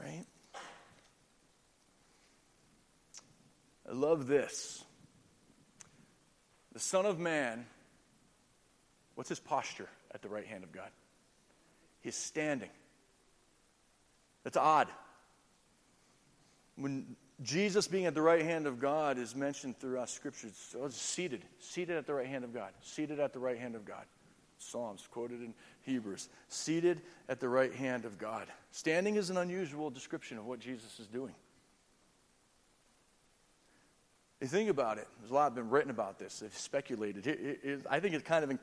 right? 0.00 0.24
I 3.88 3.92
love 3.92 4.26
this. 4.26 4.84
The 6.72 6.80
Son 6.80 7.06
of 7.06 7.18
Man, 7.18 7.66
what's 9.14 9.28
his 9.28 9.40
posture 9.40 9.88
at 10.14 10.22
the 10.22 10.28
right 10.28 10.46
hand 10.46 10.64
of 10.64 10.72
God? 10.72 10.90
He's 12.00 12.14
standing. 12.14 12.70
That's 14.44 14.56
odd. 14.56 14.88
When 16.76 17.16
Jesus 17.42 17.88
being 17.88 18.06
at 18.06 18.14
the 18.14 18.22
right 18.22 18.42
hand 18.42 18.66
of 18.66 18.80
God 18.80 19.18
is 19.18 19.34
mentioned 19.34 19.78
throughout 19.78 20.08
Scripture, 20.08 20.48
it's 20.48 20.96
seated, 20.96 21.44
seated 21.58 21.96
at 21.96 22.06
the 22.06 22.14
right 22.14 22.26
hand 22.26 22.44
of 22.44 22.54
God, 22.54 22.70
seated 22.82 23.18
at 23.18 23.32
the 23.32 23.38
right 23.38 23.58
hand 23.58 23.74
of 23.74 23.84
God. 23.84 24.04
Psalms 24.60 25.08
quoted 25.10 25.40
in 25.40 25.54
Hebrews, 25.82 26.28
seated 26.48 27.00
at 27.28 27.40
the 27.40 27.48
right 27.48 27.74
hand 27.74 28.04
of 28.04 28.18
God. 28.18 28.46
Standing 28.70 29.16
is 29.16 29.30
an 29.30 29.38
unusual 29.38 29.90
description 29.90 30.38
of 30.38 30.46
what 30.46 30.60
Jesus 30.60 31.00
is 31.00 31.06
doing. 31.06 31.34
You 34.40 34.46
think 34.46 34.70
about 34.70 34.98
it, 34.98 35.06
there's 35.18 35.30
a 35.30 35.34
lot 35.34 35.54
been 35.54 35.70
written 35.70 35.90
about 35.90 36.18
this, 36.18 36.38
they've 36.38 36.56
speculated. 36.56 37.26
It, 37.26 37.40
it, 37.40 37.60
it, 37.62 37.86
I 37.90 38.00
think 38.00 38.14
it 38.14 38.24
kind 38.24 38.44
of 38.44 38.58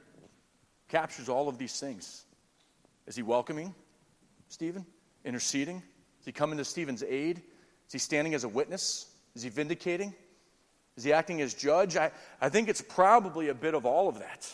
captures 0.87 1.29
all 1.29 1.49
of 1.49 1.57
these 1.57 1.79
things. 1.79 2.25
Is 3.05 3.15
he 3.15 3.23
welcoming 3.23 3.73
Stephen? 4.49 4.85
Interceding? 5.25 5.77
Is 6.19 6.25
he 6.25 6.31
coming 6.31 6.57
to 6.57 6.65
Stephen's 6.65 7.03
aid? 7.03 7.41
Is 7.87 7.93
he 7.93 7.99
standing 7.99 8.33
as 8.33 8.43
a 8.43 8.49
witness? 8.49 9.07
Is 9.35 9.43
he 9.43 9.49
vindicating? 9.49 10.13
Is 10.95 11.03
he 11.03 11.13
acting 11.13 11.41
as 11.41 11.53
judge? 11.53 11.95
I, 11.95 12.11
I 12.41 12.49
think 12.49 12.69
it's 12.69 12.81
probably 12.81 13.49
a 13.49 13.53
bit 13.53 13.73
of 13.75 13.85
all 13.85 14.09
of 14.09 14.19
that. 14.19 14.51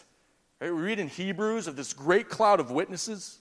Right? 0.63 0.73
We 0.73 0.82
read 0.82 0.99
in 0.99 1.10
Hebrews 1.10 1.67
of 1.67 1.76
this 1.76 1.91
great 1.91 2.30
cloud 2.30 2.62
of 2.62 2.71
witnesses 2.71 3.39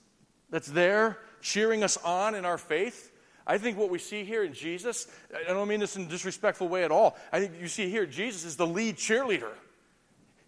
that's 0.51 0.67
there 0.67 1.19
cheering 1.41 1.85
us 1.85 1.97
on 1.99 2.35
in 2.35 2.45
our 2.45 2.59
faith. 2.59 3.13
I 3.47 3.59
think 3.59 3.79
what 3.79 3.91
we 3.91 4.01
see 4.01 4.25
here 4.25 4.43
in 4.43 4.53
Jesus, 4.53 5.07
I 5.33 5.53
don't 5.53 5.69
mean 5.69 5.79
this 5.79 5.95
in 5.95 6.03
a 6.03 6.07
disrespectful 6.07 6.67
way 6.67 6.83
at 6.83 6.91
all. 6.91 7.17
I 7.33 7.39
think 7.39 7.53
you 7.61 7.69
see 7.69 7.89
here, 7.89 8.07
Jesus 8.07 8.45
is 8.45 8.57
the 8.57 8.67
lead 8.67 8.97
cheerleader. 8.97 9.53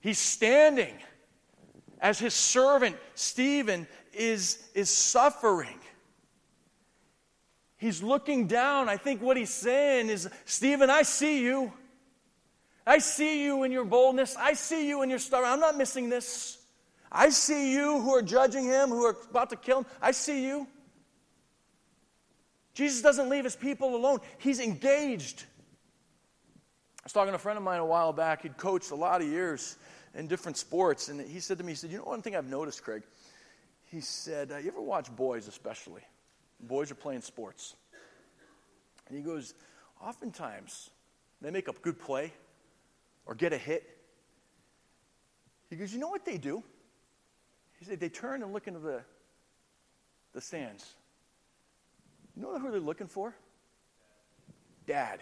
He's 0.01 0.19
standing 0.19 0.97
as 2.01 2.19
his 2.19 2.35
servant, 2.35 2.97
Stephen, 3.15 3.87
is, 4.13 4.69
is 4.75 4.91
suffering. 4.91 5.79
He's 7.77 8.03
looking 8.03 8.49
down. 8.49 8.89
I 8.89 8.97
think 8.97 9.23
what 9.23 9.37
he's 9.37 9.55
saying 9.55 10.09
is, 10.09 10.29
Stephen, 10.45 10.91
I 10.91 11.03
see 11.03 11.45
you. 11.45 11.73
I 12.85 12.99
see 12.99 13.45
you 13.45 13.63
in 13.63 13.71
your 13.71 13.85
boldness. 13.85 14.35
I 14.37 14.55
see 14.55 14.89
you 14.89 15.03
in 15.03 15.11
your 15.11 15.21
star. 15.21 15.45
I'm 15.45 15.61
not 15.61 15.77
missing 15.77 16.09
this. 16.09 16.59
I 17.15 17.31
see 17.31 17.73
you 17.73 18.01
who 18.01 18.11
are 18.11 18.23
judging 18.23 18.65
him, 18.65 18.89
who 18.89 19.05
are 19.05 19.17
about 19.31 19.51
to 19.51 19.57
kill 19.57 19.79
him. 19.79 19.87
I 20.03 20.11
see 20.11 20.45
you. 20.45 20.67
Jesus 22.75 23.01
doesn't 23.03 23.29
leave 23.29 23.45
his 23.45 23.55
people 23.55 23.95
alone, 23.95 24.19
he's 24.39 24.59
engaged. 24.59 25.45
I 27.01 27.05
was 27.05 27.13
talking 27.13 27.31
to 27.33 27.37
a 27.37 27.39
friend 27.39 27.57
of 27.57 27.63
mine 27.63 27.81
a 27.81 27.87
while 27.87 28.13
back. 28.13 28.43
He'd 28.43 28.57
coached 28.57 28.91
a 28.91 28.95
lot 28.95 29.21
of 29.21 29.29
years 29.29 29.77
in 30.15 30.27
different 30.27 30.57
sports. 30.57 31.09
And 31.09 31.21
he 31.21 31.39
said 31.39 31.59
to 31.59 31.65
me, 31.65 31.73
he 31.73 31.77
said, 31.77 31.91
You 31.91 31.99
know 31.99 32.05
one 32.05 32.23
thing 32.23 32.35
I've 32.35 32.49
noticed, 32.49 32.83
Craig? 32.83 33.03
He 33.85 34.01
said, 34.01 34.51
uh, 34.51 34.57
You 34.57 34.69
ever 34.69 34.81
watch 34.81 35.15
boys, 35.15 35.47
especially? 35.47 36.01
Boys 36.61 36.91
are 36.91 36.95
playing 36.95 37.21
sports. 37.21 37.77
And 39.07 39.19
he 39.19 39.23
goes, 39.23 39.53
Oftentimes, 40.03 40.89
they 41.43 41.51
make 41.51 41.69
a 41.69 41.73
good 41.73 42.01
play 42.01 42.33
or 43.27 43.35
get 43.35 43.53
a 43.53 43.59
hit. 43.59 43.99
He 45.69 45.77
goes, 45.77 45.93
You 45.93 46.01
know 46.01 46.09
what 46.09 46.25
they 46.25 46.39
do? 46.39 46.63
He 47.79 47.85
said, 47.85 48.01
They 48.01 48.09
turn 48.09 48.43
and 48.43 48.53
look 48.53 48.67
into 48.67 48.81
the, 48.81 49.03
the 50.33 50.41
stands. 50.41 50.95
You 52.37 52.43
know 52.43 52.59
who 52.59 52.71
they're 52.71 52.81
looking 52.81 53.07
for? 53.07 53.35
Dad. 54.87 55.21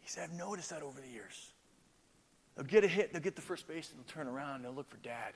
He 0.00 0.08
said, 0.08 0.24
I've 0.24 0.38
noticed 0.38 0.70
that 0.70 0.82
over 0.82 1.00
the 1.00 1.08
years. 1.08 1.52
They'll 2.54 2.64
get 2.64 2.84
a 2.84 2.88
hit, 2.88 3.12
they'll 3.12 3.22
get 3.22 3.36
the 3.36 3.42
first 3.42 3.66
base, 3.66 3.90
and 3.90 3.98
they'll 3.98 4.14
turn 4.14 4.32
around 4.32 4.56
and 4.56 4.64
they'll 4.64 4.74
look 4.74 4.88
for 4.88 4.98
dad. 4.98 5.34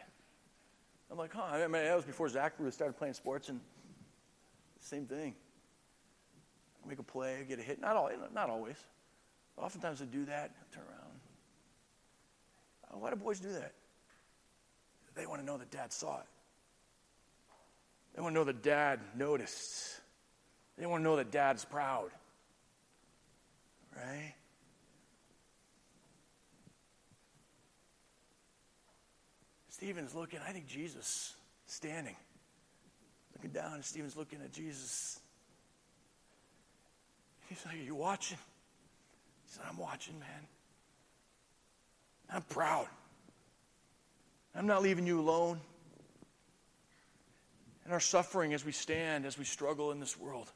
I'm 1.10 1.18
like, 1.18 1.34
huh? 1.34 1.42
I 1.42 1.58
mean, 1.66 1.72
that 1.72 1.96
was 1.96 2.04
before 2.04 2.28
Zach 2.28 2.54
really 2.58 2.70
started 2.70 2.96
playing 2.96 3.14
sports, 3.14 3.48
and 3.48 3.60
same 4.78 5.06
thing. 5.06 5.34
Make 6.86 6.98
a 6.98 7.02
play, 7.02 7.44
get 7.48 7.58
a 7.58 7.62
hit. 7.62 7.80
Not, 7.80 7.96
all, 7.96 8.10
not 8.32 8.48
always. 8.48 8.76
Oftentimes 9.58 9.98
they 9.98 10.06
do 10.06 10.24
that, 10.26 10.52
turn 10.72 10.84
around. 10.84 11.00
Why 13.00 13.10
do 13.10 13.16
boys 13.16 13.40
do 13.40 13.52
that? 13.52 13.72
They 15.20 15.26
want 15.26 15.42
to 15.42 15.46
know 15.46 15.58
that 15.58 15.70
dad 15.70 15.92
saw 15.92 16.16
it. 16.16 16.26
They 18.14 18.22
want 18.22 18.32
to 18.34 18.40
know 18.40 18.44
that 18.44 18.62
dad 18.62 19.00
noticed. 19.14 20.00
They 20.78 20.86
want 20.86 21.00
to 21.00 21.04
know 21.04 21.16
that 21.16 21.30
dad's 21.30 21.62
proud. 21.62 22.08
Right? 23.94 24.32
Stephen's 29.68 30.14
looking, 30.14 30.40
I 30.48 30.52
think 30.52 30.66
Jesus 30.66 31.34
standing, 31.66 32.16
looking 33.36 33.50
down, 33.50 33.74
and 33.74 33.84
Stephen's 33.84 34.16
looking 34.16 34.40
at 34.42 34.52
Jesus. 34.54 35.20
He's 37.46 37.62
like, 37.66 37.74
Are 37.74 37.78
you 37.78 37.94
watching? 37.94 38.38
He 39.44 39.52
said, 39.52 39.64
I'm 39.68 39.76
watching, 39.76 40.18
man. 40.18 40.46
I'm 42.32 42.42
proud. 42.42 42.86
I'm 44.54 44.66
not 44.66 44.82
leaving 44.82 45.06
you 45.06 45.20
alone. 45.20 45.60
In 47.86 47.92
our 47.92 48.00
suffering 48.00 48.54
as 48.54 48.64
we 48.64 48.72
stand, 48.72 49.26
as 49.26 49.38
we 49.38 49.44
struggle 49.44 49.90
in 49.90 50.00
this 50.00 50.18
world, 50.18 50.50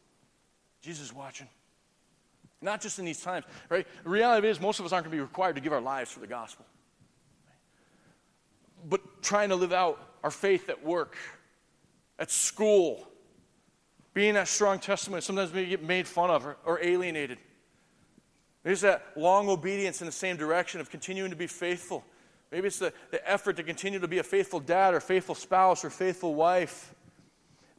Jesus 0.83 1.07
is 1.07 1.13
watching. 1.13 1.49
Not 2.61 2.81
just 2.81 2.99
in 2.99 3.05
these 3.05 3.21
times, 3.21 3.45
right? 3.69 3.87
The 4.05 4.11
reality 4.11 4.49
is, 4.49 4.61
most 4.61 4.79
of 4.79 4.87
us 4.87 4.93
aren't 4.93 5.05
going 5.05 5.13
to 5.13 5.17
be 5.17 5.23
required 5.23 5.57
to 5.57 5.61
give 5.61 5.73
our 5.73 5.81
lives 5.81 6.11
for 6.11 6.21
the 6.21 6.27
gospel 6.27 6.65
but 8.89 9.23
trying 9.23 9.49
to 9.49 9.57
live 9.57 9.73
out 9.73 9.99
our 10.23 10.31
faith 10.31 10.69
at 10.69 10.85
work, 10.85 11.17
at 12.19 12.31
school, 12.31 13.09
being 14.13 14.35
that 14.35 14.49
strong 14.49 14.79
testimony. 14.79 15.21
Sometimes 15.23 15.53
we 15.53 15.67
get 15.67 15.83
made 15.83 16.07
fun 16.07 16.31
of 16.31 16.47
or, 16.47 16.57
or 16.65 16.83
alienated. 16.83 17.39
There's 18.63 18.83
that 18.83 19.05
long 19.17 19.49
obedience 19.49 20.01
in 20.01 20.07
the 20.07 20.13
same 20.13 20.37
direction 20.37 20.81
of 20.81 20.91
continuing 20.91 21.31
to 21.31 21.37
be 21.37 21.47
faithful. 21.47 22.05
Maybe 22.55 22.69
it's 22.69 22.79
the, 22.79 22.93
the 23.11 23.29
effort 23.29 23.57
to 23.57 23.65
continue 23.65 23.99
to 23.99 24.07
be 24.07 24.19
a 24.19 24.23
faithful 24.23 24.61
dad 24.61 24.95
or 24.95 25.01
faithful 25.01 25.35
spouse 25.35 25.85
or 25.85 25.91
faithful 25.91 26.37
wife. 26.37 26.95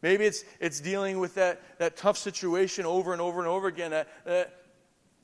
Maybe 0.01 0.25
it's, 0.25 0.43
it's 0.59 0.81
dealing 0.81 1.19
with 1.19 1.33
that, 1.35 1.61
that 1.79 1.95
tough 1.95 2.17
situation 2.17 2.85
over 2.85 3.13
and 3.13 3.21
over 3.21 3.39
and 3.39 3.47
over 3.47 3.69
again, 3.69 3.91
that, 3.91 4.09
that 4.25 4.53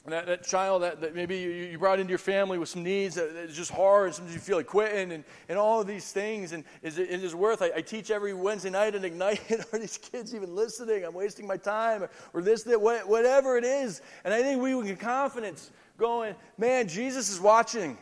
that, 0.06 0.26
that 0.26 0.44
child 0.44 0.84
that, 0.84 1.02
that 1.02 1.16
maybe 1.16 1.38
you, 1.38 1.50
you 1.50 1.78
brought 1.78 2.00
into 2.00 2.10
your 2.10 2.18
family 2.18 2.58
with 2.58 2.70
some 2.70 2.82
needs 2.82 3.16
that, 3.16 3.34
that 3.34 3.50
is 3.50 3.56
just 3.58 3.72
hard, 3.72 4.16
sometimes 4.16 4.34
you 4.34 4.40
feel 4.40 4.56
like 4.56 4.68
quitting, 4.68 5.12
and, 5.12 5.26
and 5.50 5.60
all 5.60 5.82
of 5.82 5.86
these 5.86 6.14
things. 6.14 6.54
And 6.54 6.64
is 6.82 6.98
it, 6.98 7.12
it 7.12 7.22
is 7.22 7.36
worth, 7.36 7.62
I, 7.62 7.72
I 7.76 7.82
teach 7.82 8.10
every 8.10 8.34
Wednesday 8.34 8.70
night 8.70 8.96
at 8.96 9.04
Ignite. 9.04 9.42
Are 9.74 9.80
these 9.80 9.98
kids 9.98 10.34
even 10.34 10.56
listening? 10.56 11.04
I'm 11.04 11.14
wasting 11.14 11.46
my 11.46 11.58
time, 11.58 12.08
or, 12.34 12.42
this, 12.42 12.64
that, 12.64 12.82
whatever 12.82 13.58
it 13.58 13.66
is. 13.66 14.02
And 14.24 14.34
I 14.34 14.42
think 14.42 14.62
we 14.62 14.74
with 14.76 14.98
confidence 14.98 15.72
going, 15.98 16.36
man, 16.58 16.88
Jesus 16.88 17.30
is 17.30 17.42
watching. 17.42 17.98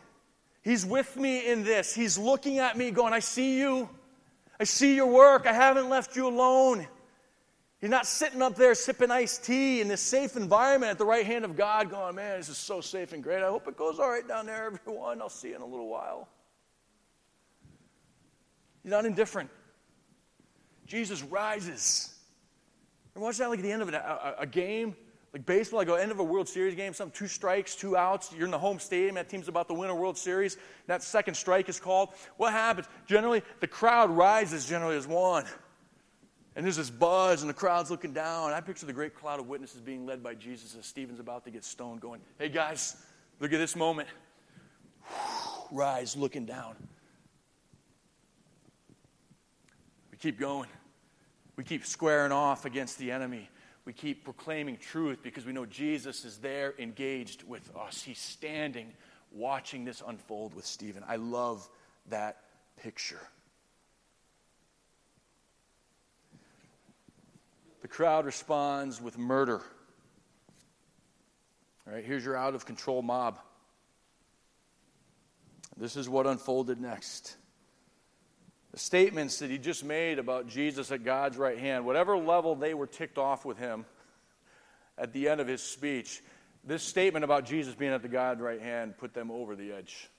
He's 0.61 0.85
with 0.85 1.15
me 1.15 1.49
in 1.49 1.63
this. 1.63 1.93
He's 1.93 2.17
looking 2.17 2.59
at 2.59 2.77
me 2.77 2.91
going, 2.91 3.13
I 3.13 3.19
see 3.19 3.59
you. 3.59 3.89
I 4.59 4.65
see 4.65 4.95
your 4.95 5.07
work. 5.07 5.47
I 5.47 5.53
haven't 5.53 5.89
left 5.89 6.15
you 6.15 6.27
alone. 6.27 6.87
You're 7.81 7.91
not 7.91 8.05
sitting 8.05 8.41
up 8.41 8.55
there 8.55 8.75
sipping 8.75 9.09
iced 9.09 9.45
tea 9.45 9.79
in 9.79 9.87
this 9.87 10.01
safe 10.01 10.35
environment 10.35 10.91
at 10.91 10.97
the 10.97 11.05
right 11.05 11.25
hand 11.25 11.45
of 11.45 11.55
God, 11.55 11.89
going, 11.89 12.15
man, 12.15 12.37
this 12.37 12.49
is 12.49 12.57
so 12.57 12.81
safe 12.81 13.13
and 13.13 13.23
great. 13.23 13.41
I 13.41 13.47
hope 13.47 13.69
it 13.69 13.77
goes 13.77 13.99
all 13.99 14.09
right 14.09 14.27
down 14.27 14.47
there, 14.47 14.65
everyone. 14.65 15.21
I'll 15.21 15.29
see 15.29 15.49
you 15.49 15.55
in 15.55 15.61
a 15.61 15.65
little 15.65 15.87
while. 15.87 16.27
You're 18.83 18.91
not 18.91 19.05
indifferent. 19.05 19.49
Jesus 20.87 21.23
rises. 21.23 22.15
And 23.15 23.23
watch 23.23 23.37
that 23.37 23.49
like 23.49 23.59
at 23.59 23.63
the 23.63 23.71
end 23.71 23.81
of 23.81 23.89
a, 23.89 23.97
a, 23.97 24.41
a 24.41 24.45
game, 24.45 24.95
like 25.33 25.45
baseball, 25.45 25.77
like 25.77 25.87
the 25.87 25.93
end 25.93 26.11
of 26.11 26.19
a 26.19 26.23
World 26.23 26.47
Series 26.47 26.73
game, 26.73 26.93
some 26.93 27.11
two 27.11 27.27
strikes, 27.27 27.75
two 27.75 27.95
outs. 27.95 28.31
You're 28.35 28.45
in 28.45 28.51
the 28.51 28.57
home 28.57 28.79
stadium. 28.79 29.15
That 29.15 29.29
team's 29.29 29.47
about 29.47 29.67
to 29.67 29.73
win 29.75 29.89
a 29.89 29.95
World 29.95 30.17
Series. 30.17 30.57
That 30.87 31.03
second 31.03 31.35
strike 31.35 31.69
is 31.69 31.79
called. 31.79 32.09
What 32.37 32.51
happens? 32.51 32.87
Generally, 33.05 33.43
the 33.59 33.67
crowd 33.67 34.09
rises 34.09 34.65
generally 34.65 34.97
as 34.97 35.05
one. 35.05 35.45
And 36.55 36.65
there's 36.65 36.77
this 36.77 36.89
buzz, 36.89 37.41
and 37.41 37.49
the 37.49 37.53
crowd's 37.53 37.91
looking 37.91 38.11
down. 38.11 38.53
I 38.53 38.59
picture 38.59 38.87
the 38.87 38.93
great 38.93 39.13
cloud 39.13 39.39
of 39.39 39.47
witnesses 39.47 39.81
being 39.81 40.05
led 40.05 40.23
by 40.23 40.33
Jesus 40.33 40.75
as 40.77 40.85
Stephen's 40.85 41.19
about 41.19 41.45
to 41.45 41.51
get 41.51 41.63
stoned, 41.63 42.01
going, 42.01 42.21
Hey 42.39 42.49
guys, 42.49 42.97
look 43.39 43.53
at 43.53 43.59
this 43.59 43.75
moment. 43.75 44.09
Rise, 45.71 46.15
looking 46.17 46.45
down. 46.45 46.75
We 50.11 50.17
keep 50.17 50.39
going. 50.39 50.69
We 51.55 51.63
keep 51.63 51.85
squaring 51.85 52.31
off 52.31 52.65
against 52.65 52.97
the 52.97 53.11
enemy. 53.11 53.47
We 53.89 53.93
keep 53.93 54.23
proclaiming 54.23 54.77
truth 54.77 55.23
because 55.23 55.47
we 55.47 55.51
know 55.51 55.65
Jesus 55.65 56.23
is 56.23 56.37
there 56.37 56.75
engaged 56.77 57.41
with 57.41 57.75
us. 57.75 58.03
He's 58.03 58.19
standing, 58.19 58.93
watching 59.31 59.83
this 59.83 60.03
unfold 60.05 60.53
with 60.53 60.67
Stephen. 60.67 61.03
I 61.07 61.15
love 61.15 61.67
that 62.09 62.37
picture. 62.83 63.19
The 67.81 67.87
crowd 67.87 68.27
responds 68.27 69.01
with 69.01 69.17
murder. 69.17 69.59
All 71.87 71.93
right, 71.93 72.05
here's 72.05 72.23
your 72.23 72.37
out 72.37 72.53
of 72.53 72.67
control 72.67 73.01
mob. 73.01 73.39
This 75.77 75.95
is 75.95 76.07
what 76.07 76.27
unfolded 76.27 76.79
next. 76.79 77.37
The 78.71 78.79
statements 78.79 79.39
that 79.39 79.49
he 79.49 79.57
just 79.57 79.83
made 79.83 80.19
about 80.19 80.47
Jesus 80.47 80.91
at 80.91 81.03
God's 81.03 81.37
right 81.37 81.57
hand, 81.57 81.85
whatever 81.85 82.17
level 82.17 82.55
they 82.55 82.73
were 82.73 82.87
ticked 82.87 83.17
off 83.17 83.45
with 83.45 83.57
him 83.57 83.85
at 84.97 85.11
the 85.11 85.27
end 85.27 85.41
of 85.41 85.47
his 85.47 85.63
speech, 85.63 86.21
this 86.63 86.83
statement 86.83 87.25
about 87.25 87.45
Jesus 87.45 87.73
being 87.73 87.93
at 87.93 88.01
the 88.01 88.09
God's 88.09 88.41
right 88.41 88.61
hand 88.61 88.97
put 88.97 89.13
them 89.13 89.31
over 89.31 89.55
the 89.55 89.71
edge. 89.71 90.09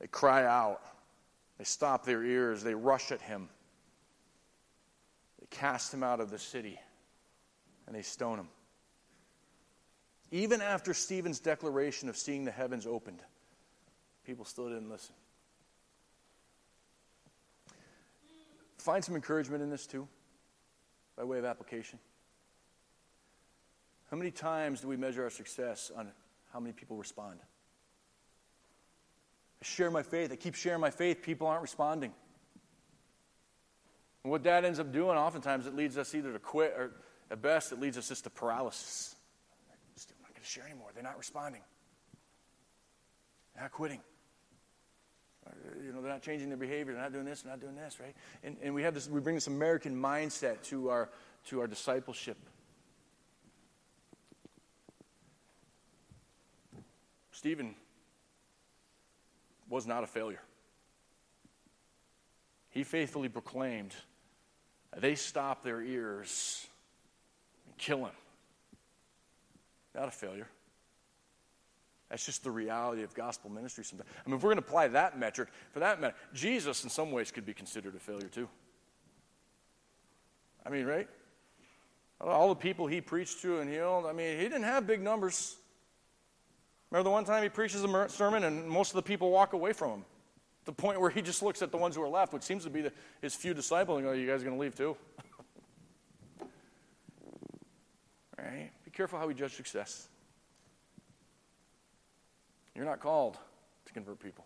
They 0.00 0.06
cry 0.06 0.44
out. 0.44 0.80
They 1.58 1.64
stop 1.64 2.06
their 2.06 2.24
ears, 2.24 2.62
they 2.62 2.74
rush 2.74 3.12
at 3.12 3.20
him. 3.20 3.50
They 5.38 5.46
cast 5.50 5.92
him 5.92 6.02
out 6.02 6.18
of 6.18 6.30
the 6.30 6.38
city, 6.38 6.80
and 7.86 7.94
they 7.94 8.00
stone 8.00 8.38
him. 8.38 8.48
Even 10.30 10.60
after 10.60 10.94
Stephen's 10.94 11.40
declaration 11.40 12.08
of 12.08 12.16
seeing 12.16 12.44
the 12.44 12.50
heavens 12.50 12.86
opened, 12.86 13.20
people 14.24 14.44
still 14.44 14.68
didn't 14.68 14.88
listen. 14.88 15.14
Find 18.78 19.04
some 19.04 19.14
encouragement 19.14 19.62
in 19.62 19.70
this 19.70 19.86
too, 19.86 20.08
by 21.16 21.24
way 21.24 21.38
of 21.38 21.44
application. 21.44 21.98
How 24.10 24.16
many 24.16 24.30
times 24.30 24.80
do 24.80 24.88
we 24.88 24.96
measure 24.96 25.22
our 25.22 25.30
success 25.30 25.90
on 25.96 26.08
how 26.52 26.60
many 26.60 26.72
people 26.72 26.96
respond? 26.96 27.38
I 29.62 29.64
share 29.64 29.90
my 29.90 30.02
faith. 30.02 30.32
I 30.32 30.36
keep 30.36 30.54
sharing 30.54 30.80
my 30.80 30.90
faith. 30.90 31.22
People 31.22 31.46
aren't 31.46 31.62
responding. 31.62 32.12
And 34.24 34.30
what 34.30 34.42
that 34.44 34.64
ends 34.64 34.80
up 34.80 34.92
doing, 34.92 35.16
oftentimes, 35.16 35.66
it 35.66 35.76
leads 35.76 35.96
us 35.98 36.14
either 36.14 36.32
to 36.32 36.38
quit 36.38 36.74
or, 36.76 36.92
at 37.30 37.40
best, 37.40 37.72
it 37.72 37.80
leads 37.80 37.96
us 37.98 38.08
just 38.08 38.24
to 38.24 38.30
paralysis. 38.30 39.14
I'm 39.68 40.22
not 40.22 40.34
going 40.34 40.39
to 40.39 40.39
share 40.50 40.64
anymore. 40.64 40.88
They're 40.94 41.02
not 41.02 41.16
responding. 41.16 41.62
They're 43.54 43.64
not 43.64 43.72
quitting. 43.72 44.00
Uh, 45.46 45.50
you 45.84 45.92
know, 45.92 46.02
they're 46.02 46.12
not 46.12 46.22
changing 46.22 46.48
their 46.48 46.58
behavior. 46.58 46.92
They're 46.92 47.02
not 47.02 47.12
doing 47.12 47.24
this. 47.24 47.42
They're 47.42 47.52
not 47.52 47.60
doing 47.60 47.76
this, 47.76 47.98
right? 48.00 48.14
And, 48.42 48.56
and 48.62 48.74
we 48.74 48.82
have 48.82 48.94
this. 48.94 49.08
We 49.08 49.20
bring 49.20 49.36
this 49.36 49.46
American 49.46 49.94
mindset 49.96 50.62
to 50.64 50.90
our 50.90 51.08
to 51.46 51.60
our 51.60 51.66
discipleship. 51.66 52.36
Stephen 57.32 57.74
was 59.70 59.86
not 59.86 60.04
a 60.04 60.06
failure. 60.06 60.42
He 62.68 62.84
faithfully 62.84 63.28
proclaimed, 63.28 63.94
they 64.96 65.14
stop 65.14 65.62
their 65.62 65.80
ears 65.80 66.66
and 67.66 67.78
kill 67.78 68.04
him. 68.04 68.12
Not 69.94 70.08
a 70.08 70.10
failure. 70.10 70.48
That's 72.10 72.26
just 72.26 72.42
the 72.42 72.50
reality 72.50 73.02
of 73.04 73.14
gospel 73.14 73.50
ministry 73.50 73.84
sometimes. 73.84 74.10
I 74.24 74.28
mean, 74.28 74.36
if 74.36 74.42
we're 74.42 74.48
going 74.48 74.62
to 74.62 74.66
apply 74.66 74.88
that 74.88 75.18
metric, 75.18 75.48
for 75.72 75.78
that 75.78 76.00
matter, 76.00 76.16
Jesus 76.34 76.82
in 76.82 76.90
some 76.90 77.12
ways 77.12 77.30
could 77.30 77.46
be 77.46 77.54
considered 77.54 77.94
a 77.94 78.00
failure 78.00 78.28
too. 78.28 78.48
I 80.66 80.70
mean, 80.70 80.86
right? 80.86 81.08
All 82.20 82.48
the 82.48 82.56
people 82.56 82.86
he 82.86 83.00
preached 83.00 83.40
to 83.42 83.60
and 83.60 83.70
healed, 83.70 84.06
I 84.06 84.12
mean, 84.12 84.38
he 84.38 84.44
didn't 84.44 84.64
have 84.64 84.86
big 84.86 85.00
numbers. 85.00 85.56
Remember 86.90 87.04
the 87.04 87.12
one 87.12 87.24
time 87.24 87.42
he 87.42 87.48
preaches 87.48 87.84
a 87.84 88.08
sermon 88.08 88.44
and 88.44 88.68
most 88.68 88.90
of 88.90 88.96
the 88.96 89.02
people 89.02 89.30
walk 89.30 89.52
away 89.52 89.72
from 89.72 89.90
him? 89.90 90.04
The 90.64 90.72
point 90.72 91.00
where 91.00 91.10
he 91.10 91.22
just 91.22 91.42
looks 91.42 91.62
at 91.62 91.70
the 91.70 91.78
ones 91.78 91.96
who 91.96 92.02
are 92.02 92.08
left, 92.08 92.32
which 92.32 92.42
seems 92.42 92.64
to 92.64 92.70
be 92.70 92.82
the, 92.82 92.92
his 93.22 93.34
few 93.34 93.54
disciples, 93.54 93.98
and 93.98 94.06
go, 94.06 94.12
You 94.12 94.26
guys 94.26 94.42
going 94.42 94.56
to 94.56 94.60
leave 94.60 94.74
too? 94.74 94.96
right? 98.38 98.70
Be 98.90 98.96
careful 98.96 99.20
how 99.20 99.28
we 99.28 99.34
judge 99.34 99.54
success. 99.54 100.08
You're 102.74 102.84
not 102.84 102.98
called 102.98 103.38
to 103.86 103.92
convert 103.92 104.18
people, 104.18 104.44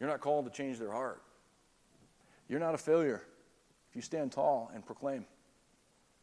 you're 0.00 0.08
not 0.08 0.20
called 0.20 0.46
to 0.46 0.50
change 0.50 0.78
their 0.78 0.90
heart. 0.90 1.22
You're 2.48 2.60
not 2.60 2.74
a 2.74 2.78
failure 2.78 3.22
if 3.90 3.96
you 3.96 4.00
stand 4.00 4.32
tall 4.32 4.70
and 4.74 4.84
proclaim. 4.84 5.26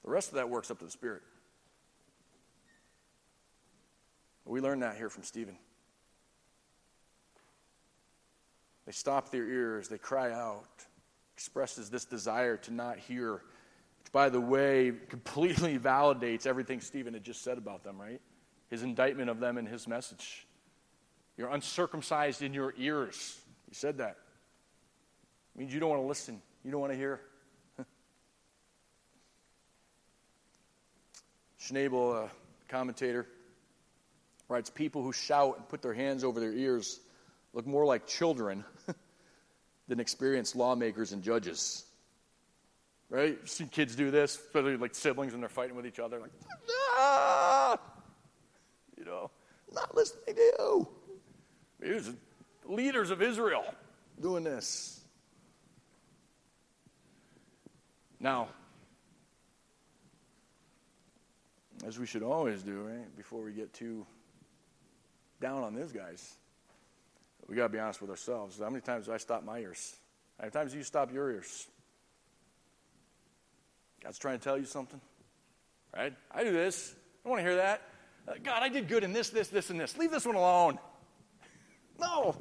The 0.04 0.10
rest 0.10 0.30
of 0.30 0.36
that 0.36 0.50
works 0.50 0.72
up 0.72 0.80
to 0.80 0.86
the 0.86 0.92
Spirit. 0.92 1.22
We 4.44 4.60
learned 4.60 4.82
that 4.82 4.98
here 4.98 5.10
from 5.10 5.24
Stephen. 5.24 5.56
They 8.88 8.92
stop 8.92 9.30
their 9.30 9.48
ears, 9.48 9.88
they 9.88 10.00
cry 10.00 10.32
out, 10.32 10.66
expresses 11.36 11.90
this 11.90 12.06
desire 12.06 12.58
to 12.58 12.74
not 12.74 12.98
hear, 12.98 13.42
which, 14.06 14.12
by 14.12 14.30
the 14.30 14.40
way, 14.40 14.94
completely 15.10 15.80
validates 15.80 16.46
everything 16.46 16.80
Stephen 16.80 17.16
had 17.16 17.24
just 17.24 17.44
said 17.44 17.58
about 17.58 17.84
them, 17.84 18.00
right? 18.00 18.22
His 18.70 18.84
indictment 18.84 19.32
of 19.32 19.40
them 19.40 19.58
in 19.58 19.66
his 19.66 19.88
message. 19.88 20.46
You're 21.38 21.50
uncircumcised 21.50 22.44
in 22.44 22.54
your 22.54 22.76
ears. 22.78 23.40
He 23.68 23.74
said 23.74 23.98
that. 23.98 24.18
It 25.56 25.60
means 25.60 25.74
you 25.74 25.80
don't 25.80 25.90
want 25.90 26.04
to 26.04 26.08
listen, 26.08 26.40
you 26.64 26.70
don't 26.72 26.82
want 26.82 26.94
to 26.94 26.98
hear. 26.98 27.20
Schnabel, 31.60 32.30
commentator, 32.70 33.28
writes 34.50 34.70
People 34.70 35.02
who 35.02 35.14
shout 35.14 35.58
and 35.58 35.68
put 35.68 35.82
their 35.82 35.96
hands 35.96 36.24
over 36.24 36.40
their 36.40 36.54
ears 36.54 37.00
look 37.54 37.66
more 37.66 37.86
like 37.86 38.06
children 38.06 38.64
than 39.88 40.00
experienced 40.00 40.56
lawmakers 40.56 41.12
and 41.12 41.24
judges. 41.24 41.86
Right? 43.10 43.38
You 43.42 43.48
see 43.48 43.66
kids 43.66 43.96
do 43.96 44.12
this, 44.12 44.36
especially 44.36 44.78
like 44.78 44.96
siblings 44.96 45.32
when 45.32 45.42
they're 45.42 45.50
fighting 45.50 45.76
with 45.76 45.86
each 45.86 46.00
other, 46.00 46.20
like, 46.20 46.32
ah! 46.98 47.78
You 48.98 49.06
know, 49.06 49.30
not 49.74 49.96
listening 49.96 50.36
to 50.36 50.42
you. 50.42 50.88
Here's 51.82 52.12
leaders 52.66 53.12
of 53.12 53.22
Israel 53.22 53.66
doing 54.20 54.44
this. 54.44 55.02
Now, 58.20 58.48
as 61.86 62.00
we 62.00 62.08
should 62.08 62.24
always 62.24 62.64
do, 62.64 62.82
right, 62.82 63.16
before 63.16 63.44
we 63.44 63.52
get 63.52 63.72
too 63.74 64.06
down 65.40 65.64
on 65.64 65.76
these 65.76 65.92
guys, 65.92 66.34
we 67.48 67.56
got 67.56 67.64
to 67.64 67.70
be 67.70 67.78
honest 67.78 68.02
with 68.02 68.10
ourselves. 68.10 68.60
How 68.60 68.70
many 68.70 68.82
times 68.82 69.06
do 69.06 69.14
I 69.14 69.18
stop 69.18 69.44
my 69.44 69.60
ears? 69.60 69.96
How 70.40 70.46
many 70.46 70.52
times 70.52 70.72
do 70.72 70.80
you 70.80 70.84
stop 70.84 71.14
your 71.14 71.30
ears? 71.30 71.68
God's 74.06 74.20
trying 74.20 74.38
to 74.38 74.44
tell 74.44 74.56
you 74.56 74.66
something, 74.66 75.02
right? 75.96 76.14
I 76.32 76.44
do 76.44 76.52
this. 76.52 76.94
I 76.94 77.24
don't 77.24 77.32
want 77.32 77.44
to 77.44 77.50
hear 77.50 77.56
that. 77.58 77.82
Uh, 78.28 78.34
God, 78.44 78.62
I 78.62 78.70
did 78.70 78.88
good 78.88 79.04
in 79.04 79.14
this, 79.14 79.32
this, 79.32 79.48
this, 79.48 79.72
and 79.72 79.80
this. 79.80 79.98
Leave 79.98 80.12
this 80.12 80.26
one 80.26 80.36
alone. 80.36 80.80
No. 81.98 82.36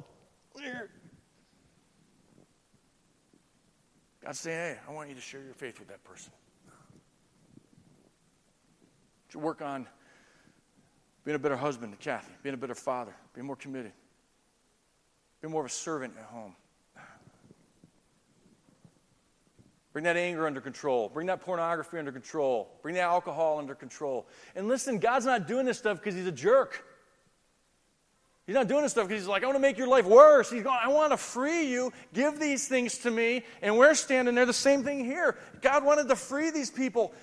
God's 4.21 4.39
saying, 4.39 4.57
hey, 4.57 4.79
I 4.85 4.91
want 4.91 5.07
you 5.07 5.15
to 5.15 5.21
share 5.21 5.41
your 5.41 5.53
faith 5.53 5.79
with 5.79 5.87
that 5.87 6.03
person. 6.03 6.33
To 9.29 9.39
work 9.39 9.61
on 9.61 9.87
being 11.23 11.35
a 11.35 11.39
better 11.39 11.55
husband 11.55 11.93
to 11.93 11.97
Kathy, 11.97 12.33
being 12.43 12.53
a 12.53 12.57
better 12.57 12.75
father, 12.75 13.15
being 13.33 13.47
more 13.47 13.55
committed, 13.55 13.93
being 15.41 15.53
more 15.53 15.61
of 15.61 15.67
a 15.67 15.73
servant 15.73 16.15
at 16.19 16.25
home. 16.25 16.53
Bring 19.95 20.03
that 20.03 20.17
anger 20.17 20.45
under 20.45 20.59
control. 20.59 21.07
Bring 21.07 21.27
that 21.27 21.39
pornography 21.39 21.97
under 21.97 22.11
control. 22.11 22.67
Bring 22.81 22.95
that 22.95 23.03
alcohol 23.03 23.59
under 23.59 23.73
control. 23.73 24.27
And 24.53 24.67
listen, 24.67 24.99
God's 24.99 25.25
not 25.25 25.47
doing 25.47 25.65
this 25.65 25.77
stuff 25.77 25.99
because 25.99 26.13
he's 26.13 26.27
a 26.27 26.33
jerk. 26.33 26.83
He's 28.45 28.55
not 28.55 28.67
doing 28.67 28.81
this 28.81 28.91
stuff 28.91 29.07
because 29.07 29.21
he's 29.21 29.29
like, 29.29 29.43
I 29.43 29.45
want 29.45 29.55
to 29.55 29.61
make 29.61 29.77
your 29.77 29.87
life 29.87 30.03
worse. 30.03 30.51
He's 30.51 30.63
going, 30.63 30.77
I 30.83 30.89
want 30.89 31.13
to 31.13 31.17
free 31.17 31.71
you. 31.71 31.93
Give 32.13 32.37
these 32.37 32.67
things 32.67 32.97
to 32.99 33.09
me. 33.09 33.45
And 33.61 33.77
we're 33.77 33.93
standing 33.93 34.35
there, 34.35 34.45
the 34.45 34.51
same 34.51 34.83
thing 34.83 35.05
here. 35.05 35.37
God 35.61 35.85
wanted 35.85 36.09
to 36.09 36.17
free 36.17 36.51
these 36.51 36.69
people. 36.69 37.13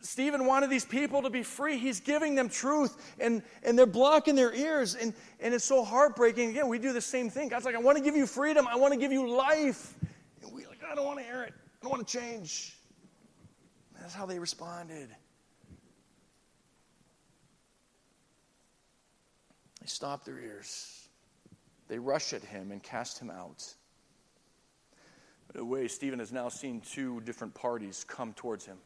Stephen 0.00 0.46
wanted 0.46 0.70
these 0.70 0.84
people 0.84 1.22
to 1.22 1.30
be 1.30 1.42
free. 1.42 1.76
He's 1.76 1.98
giving 1.98 2.36
them 2.36 2.48
truth, 2.48 2.96
and, 3.18 3.42
and 3.64 3.76
they're 3.76 3.84
blocking 3.84 4.36
their 4.36 4.54
ears. 4.54 4.94
And, 4.94 5.12
and 5.40 5.52
it's 5.52 5.64
so 5.64 5.84
heartbreaking. 5.84 6.50
Again, 6.50 6.68
we 6.68 6.78
do 6.78 6.92
the 6.92 7.00
same 7.00 7.30
thing. 7.30 7.48
God's 7.48 7.64
like, 7.64 7.74
I 7.74 7.80
want 7.80 7.98
to 7.98 8.04
give 8.04 8.14
you 8.14 8.28
freedom. 8.28 8.68
I 8.68 8.76
want 8.76 8.94
to 8.94 9.00
give 9.00 9.10
you 9.10 9.28
life. 9.28 9.96
And 10.44 10.52
we're 10.52 10.68
like, 10.68 10.84
I 10.88 10.94
don't 10.94 11.04
want 11.04 11.18
to 11.18 11.24
hear 11.24 11.42
it. 11.42 11.52
I 11.86 11.88
want 11.88 12.08
to 12.08 12.18
change. 12.18 12.74
That's 14.00 14.12
how 14.12 14.26
they 14.26 14.40
responded. 14.40 15.08
They 19.80 19.86
stop 19.86 20.24
their 20.24 20.40
ears. 20.40 21.06
They 21.86 22.00
rush 22.00 22.32
at 22.32 22.42
him 22.42 22.72
and 22.72 22.82
cast 22.82 23.20
him 23.20 23.30
out. 23.30 23.62
By 25.46 25.60
the 25.60 25.64
way, 25.64 25.86
Stephen 25.86 26.18
has 26.18 26.32
now 26.32 26.48
seen 26.48 26.80
two 26.80 27.20
different 27.20 27.54
parties 27.54 28.04
come 28.08 28.32
towards 28.32 28.66
him. 28.66 28.78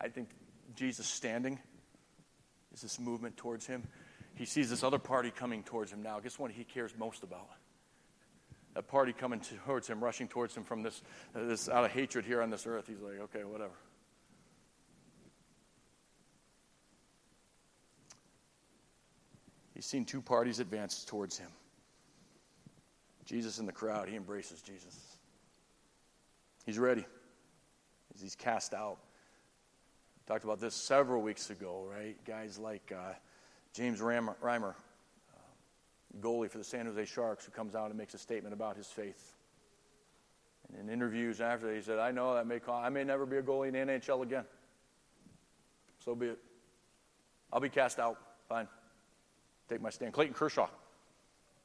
I 0.00 0.08
think 0.08 0.30
Jesus 0.74 1.06
standing 1.06 1.58
is 2.72 2.80
this 2.80 2.98
movement 2.98 3.36
towards 3.36 3.66
him. 3.66 3.82
He 4.34 4.46
sees 4.46 4.70
this 4.70 4.82
other 4.82 4.98
party 4.98 5.30
coming 5.30 5.62
towards 5.62 5.92
him 5.92 6.02
now. 6.02 6.20
Guess 6.20 6.38
what 6.38 6.52
he 6.52 6.64
cares 6.64 6.94
most 6.98 7.22
about? 7.22 7.50
That 8.74 8.88
party 8.88 9.12
coming 9.12 9.40
towards 9.64 9.88
him, 9.88 10.02
rushing 10.02 10.26
towards 10.28 10.56
him 10.56 10.64
from 10.64 10.82
this, 10.82 11.02
uh, 11.34 11.44
this 11.44 11.68
out 11.68 11.84
of 11.84 11.92
hatred 11.92 12.24
here 12.24 12.42
on 12.42 12.50
this 12.50 12.66
earth. 12.66 12.86
He's 12.88 13.00
like, 13.00 13.20
okay, 13.20 13.44
whatever. 13.44 13.74
He's 19.74 19.86
seen 19.86 20.04
two 20.04 20.20
parties 20.20 20.60
advance 20.60 21.04
towards 21.04 21.38
him. 21.38 21.50
Jesus 23.24 23.58
in 23.58 23.66
the 23.66 23.72
crowd, 23.72 24.08
he 24.08 24.16
embraces 24.16 24.60
Jesus. 24.60 25.18
He's 26.66 26.78
ready. 26.78 27.04
He's 28.20 28.34
cast 28.34 28.74
out. 28.74 28.98
Talked 30.26 30.44
about 30.44 30.60
this 30.60 30.74
several 30.74 31.20
weeks 31.22 31.50
ago, 31.50 31.86
right? 31.90 32.16
Guys 32.24 32.58
like 32.58 32.92
uh, 32.96 33.12
James 33.72 34.00
Reimer, 34.00 34.74
goalie 36.20 36.50
for 36.50 36.58
the 36.58 36.64
San 36.64 36.86
Jose 36.86 37.04
Sharks, 37.06 37.44
who 37.44 37.52
comes 37.52 37.74
out 37.74 37.88
and 37.88 37.98
makes 37.98 38.14
a 38.14 38.18
statement 38.18 38.54
about 38.54 38.76
his 38.76 38.86
faith. 38.86 39.34
And 40.68 40.80
in 40.88 40.92
interviews 40.92 41.40
after 41.40 41.66
that, 41.68 41.74
he 41.74 41.82
said, 41.82 41.98
I 41.98 42.10
know 42.10 42.34
that 42.34 42.46
may 42.46 42.58
call, 42.58 42.82
I 42.82 42.88
may 42.88 43.04
never 43.04 43.26
be 43.26 43.36
a 43.36 43.42
goalie 43.42 43.68
in 43.68 43.74
the 43.74 43.92
NHL 43.92 44.22
again. 44.22 44.44
So 46.04 46.14
be 46.14 46.26
it. 46.28 46.38
I'll 47.52 47.60
be 47.60 47.68
cast 47.68 47.98
out. 47.98 48.18
Fine. 48.48 48.68
Take 49.68 49.80
my 49.80 49.90
stand. 49.90 50.12
Clayton 50.12 50.34
Kershaw, 50.34 50.68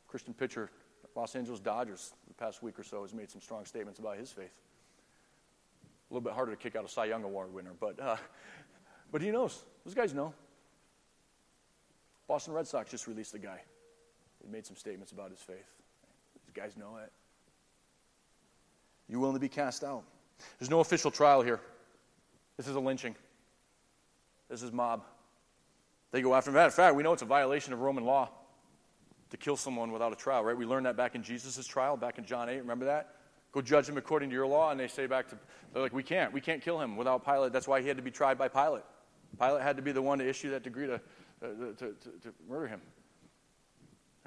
Christian 0.07 0.33
pitcher, 0.33 0.69
Los 1.15 1.35
Angeles 1.35 1.59
Dodgers, 1.59 2.13
the 2.27 2.33
past 2.33 2.63
week 2.63 2.79
or 2.79 2.83
so, 2.83 3.01
has 3.01 3.13
made 3.13 3.29
some 3.29 3.41
strong 3.41 3.65
statements 3.65 3.99
about 3.99 4.17
his 4.17 4.31
faith. 4.31 4.53
A 6.09 6.13
little 6.13 6.23
bit 6.23 6.33
harder 6.33 6.51
to 6.51 6.57
kick 6.57 6.75
out 6.75 6.85
a 6.85 6.87
Cy 6.87 7.05
Young 7.05 7.23
Award 7.23 7.53
winner, 7.53 7.73
but, 7.79 7.99
uh, 7.99 8.15
but 9.11 9.21
he 9.21 9.31
knows. 9.31 9.65
Those 9.83 9.93
guys 9.93 10.13
know. 10.13 10.33
Boston 12.27 12.53
Red 12.53 12.67
Sox 12.67 12.91
just 12.91 13.07
released 13.07 13.33
a 13.33 13.39
guy. 13.39 13.61
He 14.43 14.51
made 14.51 14.65
some 14.65 14.75
statements 14.75 15.11
about 15.11 15.31
his 15.31 15.39
faith. 15.39 15.67
These 16.45 16.53
guys 16.53 16.77
know 16.77 16.97
it. 17.03 17.11
You 19.07 19.19
willing 19.19 19.35
to 19.35 19.39
be 19.39 19.49
cast 19.49 19.83
out? 19.83 20.03
There's 20.59 20.69
no 20.69 20.79
official 20.79 21.11
trial 21.11 21.41
here. 21.41 21.59
This 22.57 22.67
is 22.67 22.75
a 22.75 22.79
lynching. 22.79 23.15
This 24.49 24.63
is 24.63 24.71
mob. 24.71 25.03
They 26.11 26.21
go 26.21 26.33
after 26.33 26.49
him. 26.49 26.55
Matter 26.55 26.67
of 26.67 26.73
fact, 26.73 26.95
we 26.95 27.03
know 27.03 27.13
it's 27.13 27.21
a 27.21 27.25
violation 27.25 27.73
of 27.73 27.81
Roman 27.81 28.05
law 28.05 28.29
to 29.29 29.37
kill 29.37 29.55
someone 29.55 29.91
without 29.91 30.11
a 30.11 30.15
trial, 30.15 30.43
right? 30.43 30.57
We 30.57 30.65
learned 30.65 30.85
that 30.85 30.97
back 30.97 31.15
in 31.15 31.21
Jesus' 31.21 31.65
trial, 31.67 31.97
back 31.97 32.17
in 32.17 32.25
John 32.25 32.49
8. 32.49 32.57
Remember 32.57 32.85
that? 32.85 33.15
Go 33.51 33.61
judge 33.61 33.87
him 33.87 33.97
according 33.97 34.29
to 34.29 34.35
your 34.35 34.47
law. 34.47 34.71
And 34.71 34.79
they 34.79 34.87
say 34.87 35.07
back 35.07 35.27
to, 35.29 35.37
they're 35.73 35.81
like, 35.81 35.93
we 35.93 36.03
can't. 36.03 36.33
We 36.33 36.41
can't 36.41 36.61
kill 36.61 36.79
him 36.79 36.95
without 36.95 37.25
Pilate. 37.25 37.51
That's 37.51 37.67
why 37.67 37.81
he 37.81 37.87
had 37.87 37.97
to 37.97 38.03
be 38.03 38.11
tried 38.11 38.37
by 38.37 38.47
Pilate. 38.47 38.83
Pilate 39.39 39.61
had 39.61 39.75
to 39.75 39.81
be 39.81 39.91
the 39.91 40.01
one 40.01 40.19
to 40.19 40.27
issue 40.27 40.49
that 40.51 40.63
decree 40.63 40.87
to, 40.87 40.95
uh, 40.95 40.99
to, 41.41 41.75
to, 41.77 41.93
to 42.23 42.33
murder 42.47 42.67
him. 42.67 42.81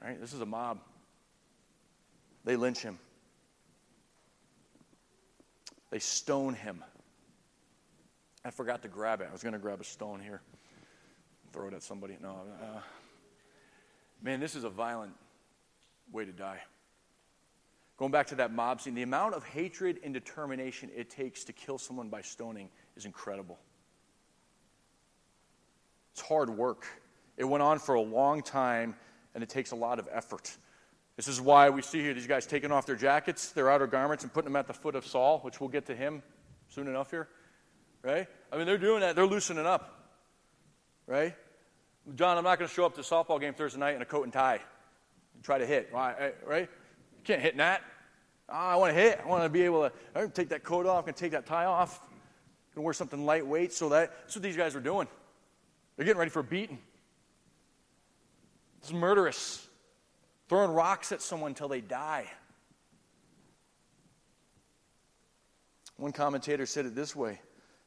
Right? 0.02 0.20
This 0.20 0.32
is 0.32 0.40
a 0.40 0.46
mob. 0.46 0.80
They 2.44 2.56
lynch 2.56 2.80
him, 2.80 2.98
they 5.90 5.98
stone 5.98 6.54
him. 6.54 6.82
I 8.44 8.50
forgot 8.50 8.82
to 8.82 8.88
grab 8.88 9.20
it. 9.20 9.28
I 9.30 9.32
was 9.32 9.44
going 9.44 9.52
to 9.52 9.60
grab 9.60 9.80
a 9.80 9.84
stone 9.84 10.20
here, 10.20 10.42
throw 11.52 11.68
it 11.68 11.74
at 11.74 11.82
somebody. 11.84 12.16
No. 12.20 12.40
Uh, 12.60 12.80
man, 14.20 14.40
this 14.40 14.56
is 14.56 14.64
a 14.64 14.68
violent 14.68 15.12
way 16.10 16.24
to 16.24 16.32
die. 16.32 16.58
Going 17.98 18.10
back 18.10 18.26
to 18.28 18.34
that 18.36 18.52
mob 18.52 18.80
scene, 18.80 18.96
the 18.96 19.02
amount 19.02 19.34
of 19.34 19.44
hatred 19.44 20.00
and 20.02 20.12
determination 20.12 20.90
it 20.96 21.08
takes 21.08 21.44
to 21.44 21.52
kill 21.52 21.78
someone 21.78 22.08
by 22.08 22.20
stoning 22.20 22.68
is 22.96 23.04
incredible. 23.04 23.60
It's 26.12 26.20
hard 26.20 26.50
work. 26.50 26.84
It 27.36 27.44
went 27.44 27.62
on 27.62 27.78
for 27.78 27.94
a 27.94 28.00
long 28.00 28.42
time, 28.42 28.96
and 29.34 29.42
it 29.42 29.48
takes 29.48 29.70
a 29.72 29.76
lot 29.76 29.98
of 29.98 30.08
effort. 30.10 30.56
This 31.16 31.28
is 31.28 31.40
why 31.40 31.70
we 31.70 31.82
see 31.82 32.00
here 32.00 32.14
these 32.14 32.26
guys 32.26 32.46
taking 32.46 32.72
off 32.72 32.86
their 32.86 32.96
jackets, 32.96 33.52
their 33.52 33.70
outer 33.70 33.86
garments, 33.86 34.24
and 34.24 34.32
putting 34.32 34.50
them 34.52 34.56
at 34.56 34.66
the 34.66 34.72
foot 34.72 34.94
of 34.94 35.06
Saul, 35.06 35.40
which 35.40 35.60
we'll 35.60 35.68
get 35.68 35.86
to 35.86 35.94
him 35.94 36.22
soon 36.68 36.88
enough 36.88 37.10
here 37.10 37.28
right? 38.02 38.26
I 38.50 38.56
mean, 38.56 38.66
they're 38.66 38.78
doing 38.78 39.00
that. 39.00 39.16
They're 39.16 39.26
loosening 39.26 39.66
up, 39.66 40.06
right? 41.06 41.34
John, 42.14 42.36
I'm 42.36 42.44
not 42.44 42.58
going 42.58 42.68
to 42.68 42.74
show 42.74 42.84
up 42.84 42.94
to 42.94 43.00
the 43.00 43.06
softball 43.06 43.40
game 43.40 43.54
Thursday 43.54 43.78
night 43.78 43.94
in 43.94 44.02
a 44.02 44.06
coat 44.06 44.24
and 44.24 44.32
tie 44.32 44.60
and 45.34 45.44
try 45.44 45.58
to 45.58 45.66
hit, 45.66 45.90
right? 45.92 46.32
You 46.48 46.68
can't 47.24 47.40
hit 47.40 47.56
that. 47.56 47.82
Oh, 48.48 48.54
I 48.54 48.76
want 48.76 48.94
to 48.94 49.00
hit. 49.00 49.20
I 49.24 49.28
want 49.28 49.44
to 49.44 49.48
be 49.48 49.62
able 49.62 49.88
to 49.88 49.92
I 50.14 50.26
take 50.26 50.48
that 50.50 50.64
coat 50.64 50.86
off, 50.86 51.06
and 51.06 51.16
take 51.16 51.32
that 51.32 51.46
tie 51.46 51.64
off, 51.64 52.00
and 52.74 52.84
wear 52.84 52.92
something 52.92 53.24
lightweight. 53.24 53.72
So 53.72 53.88
that, 53.90 54.12
that's 54.22 54.34
what 54.34 54.42
these 54.42 54.56
guys 54.56 54.74
are 54.74 54.80
doing. 54.80 55.06
They're 55.96 56.04
getting 56.04 56.18
ready 56.18 56.30
for 56.30 56.40
a 56.40 56.44
beating. 56.44 56.78
It's 58.82 58.92
murderous. 58.92 59.66
Throwing 60.48 60.72
rocks 60.72 61.12
at 61.12 61.22
someone 61.22 61.52
until 61.52 61.68
they 61.68 61.80
die. 61.80 62.26
One 65.96 66.12
commentator 66.12 66.66
said 66.66 66.84
it 66.86 66.94
this 66.94 67.14
way 67.14 67.40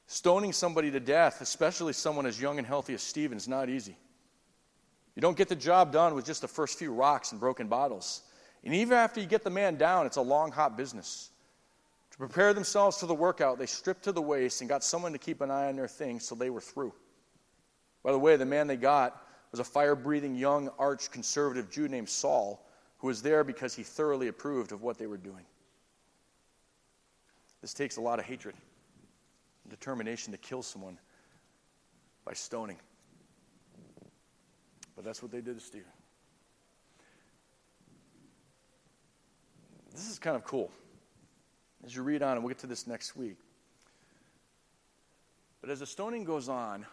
Stoning 0.08 0.54
somebody 0.54 0.92
to 0.92 1.00
death, 1.00 1.42
especially 1.42 1.94
someone 1.94 2.26
as 2.26 2.40
young 2.40 2.58
and 2.58 2.66
healthy 2.66 2.94
as 2.94 3.02
Stephen, 3.02 3.38
is 3.38 3.48
not 3.48 3.70
easy. 3.70 3.98
You 5.16 5.22
don't 5.22 5.38
get 5.38 5.50
the 5.50 5.56
job 5.56 5.92
done 5.92 6.14
with 6.14 6.26
just 6.26 6.42
the 6.42 6.48
first 6.48 6.78
few 6.78 6.94
rocks 6.94 7.32
and 7.32 7.40
broken 7.40 7.68
bottles. 7.68 8.22
And 8.64 8.74
even 8.74 8.98
after 8.98 9.20
you 9.20 9.28
get 9.28 9.44
the 9.44 9.50
man 9.50 9.76
down, 9.76 10.06
it's 10.06 10.18
a 10.18 10.22
long, 10.22 10.52
hot 10.52 10.78
business. 10.78 11.30
To 12.12 12.18
prepare 12.18 12.54
themselves 12.54 13.00
for 13.00 13.06
the 13.06 13.16
workout, 13.16 13.60
they 13.60 13.66
stripped 13.66 14.04
to 14.04 14.12
the 14.12 14.22
waist 14.22 14.62
and 14.62 14.70
got 14.70 14.84
someone 14.84 15.12
to 15.12 15.18
keep 15.18 15.42
an 15.42 15.52
eye 15.52 15.68
on 15.68 15.76
their 15.76 15.88
things 15.88 16.26
so 16.26 16.36
they 16.36 16.50
were 16.50 16.62
through. 16.62 16.94
By 18.04 18.12
the 18.12 18.20
way, 18.20 18.36
the 18.38 18.46
man 18.46 18.68
they 18.68 18.78
got 18.78 19.25
was 19.52 19.60
a 19.60 19.64
fire 19.64 19.96
breathing 19.96 20.36
young 20.36 20.70
arch 20.80 21.12
conservative 21.12 21.70
Jew 21.70 21.88
named 21.88 22.10
Saul, 22.10 22.66
who 22.98 23.08
was 23.08 23.22
there 23.22 23.44
because 23.44 23.76
he 23.76 23.84
thoroughly 23.84 24.28
approved 24.28 24.72
of 24.72 24.82
what 24.82 24.98
they 24.98 25.08
were 25.08 25.18
doing. 25.18 25.46
This 27.62 27.74
takes 27.74 27.98
a 27.98 28.02
lot 28.02 28.20
of 28.20 28.26
hatred 28.26 28.56
and 29.64 29.72
determination 29.72 30.32
to 30.32 30.38
kill 30.38 30.62
someone 30.62 31.00
by 32.26 32.34
stoning. 32.34 32.78
But 34.96 35.04
that's 35.04 35.22
what 35.22 35.32
they 35.32 35.42
did 35.42 35.60
to 35.60 35.66
Stephen. 35.66 35.88
This 39.92 40.10
is 40.10 40.20
kind 40.20 40.36
of 40.36 40.44
cool. 40.44 40.72
As 41.86 41.96
you 41.96 42.04
read 42.04 42.22
on, 42.22 42.34
and 42.34 42.44
we'll 42.44 42.50
get 42.50 42.60
to 42.60 42.68
this 42.68 42.88
next 42.88 43.16
week. 43.16 43.38
But 45.62 45.70
as 45.70 45.80
the 45.80 45.86
stoning 45.86 46.24
goes 46.24 46.50
on, 46.50 46.86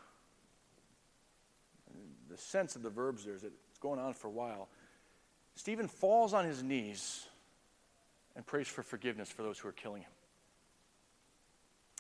the 2.33 2.39
sense 2.39 2.75
of 2.77 2.83
the 2.83 2.91
verbs 2.91 3.25
there 3.25 3.35
is 3.35 3.43
that 3.43 3.53
it's 3.69 3.79
going 3.79 4.01
on 4.01 4.15
for 4.15 4.29
a 4.29 4.31
while. 4.31 4.69
Stephen 5.55 5.87
falls 5.87 6.33
on 6.33 6.45
his 6.45 6.63
knees 6.63 7.27
and 8.35 8.47
prays 8.47 8.67
for 8.67 8.83
forgiveness 8.83 9.31
for 9.31 9.43
those 9.43 9.59
who 9.59 9.69
are 9.69 9.73
killing 9.73 10.03
him. 10.03 10.11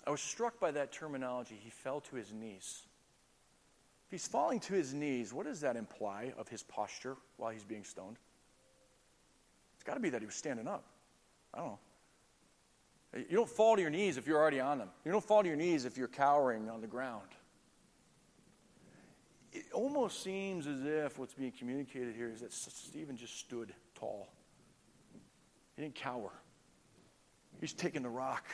I 0.07 0.11
was 0.11 0.21
struck 0.21 0.59
by 0.59 0.71
that 0.73 0.91
terminology. 0.91 1.59
He 1.63 1.71
fell 1.71 2.01
to 2.01 2.17
his 2.17 2.33
knees. 2.33 2.83
If 4.07 4.13
he's 4.13 4.27
falling 4.27 4.61
to 4.61 4.75
his 4.75 4.95
knees, 4.95 5.33
what 5.33 5.47
does 5.47 5.61
that 5.61 5.77
imply 5.77 6.33
of 6.39 6.49
his 6.49 6.63
posture 6.63 7.17
while 7.37 7.51
he's 7.51 7.65
being 7.65 7.85
stoned? 7.85 8.17
It's 9.75 9.85
got 9.85 9.95
to 9.95 10.01
be 10.01 10.11
that 10.11 10.21
he 10.21 10.27
was 10.27 10.35
standing 10.35 10.67
up. 10.67 10.85
I 11.55 11.59
don't 11.59 11.67
know. 11.67 11.79
You 13.15 13.37
don't 13.37 13.49
fall 13.49 13.77
to 13.77 13.83
your 13.83 13.91
knees 13.91 14.17
if 14.17 14.27
you're 14.27 14.39
already 14.39 14.61
on 14.61 14.79
them. 14.79 14.89
You 15.05 15.13
don't 15.13 15.25
fall 15.25 15.43
to 15.43 15.49
your 15.49 15.57
knees 15.57 15.85
if 15.85 15.99
you're 15.99 16.09
cowering 16.09 16.71
on 16.71 16.81
the 16.81 16.87
ground. 16.87 17.29
It 19.53 19.67
almost 19.73 20.23
seems 20.23 20.67
as 20.67 20.85
if 20.85 21.19
what's 21.19 21.35
being 21.35 21.53
communicated 21.53 22.15
here 22.15 22.31
is 22.31 22.41
that 22.41 22.53
Stephen 22.53 23.17
just 23.17 23.39
stood 23.39 23.73
tall. 23.95 24.29
He 25.77 25.83
didn't 25.83 25.95
cower. 25.95 26.31
He's 27.61 27.73
taking 27.73 28.03
the 28.03 28.09
rock 28.09 28.45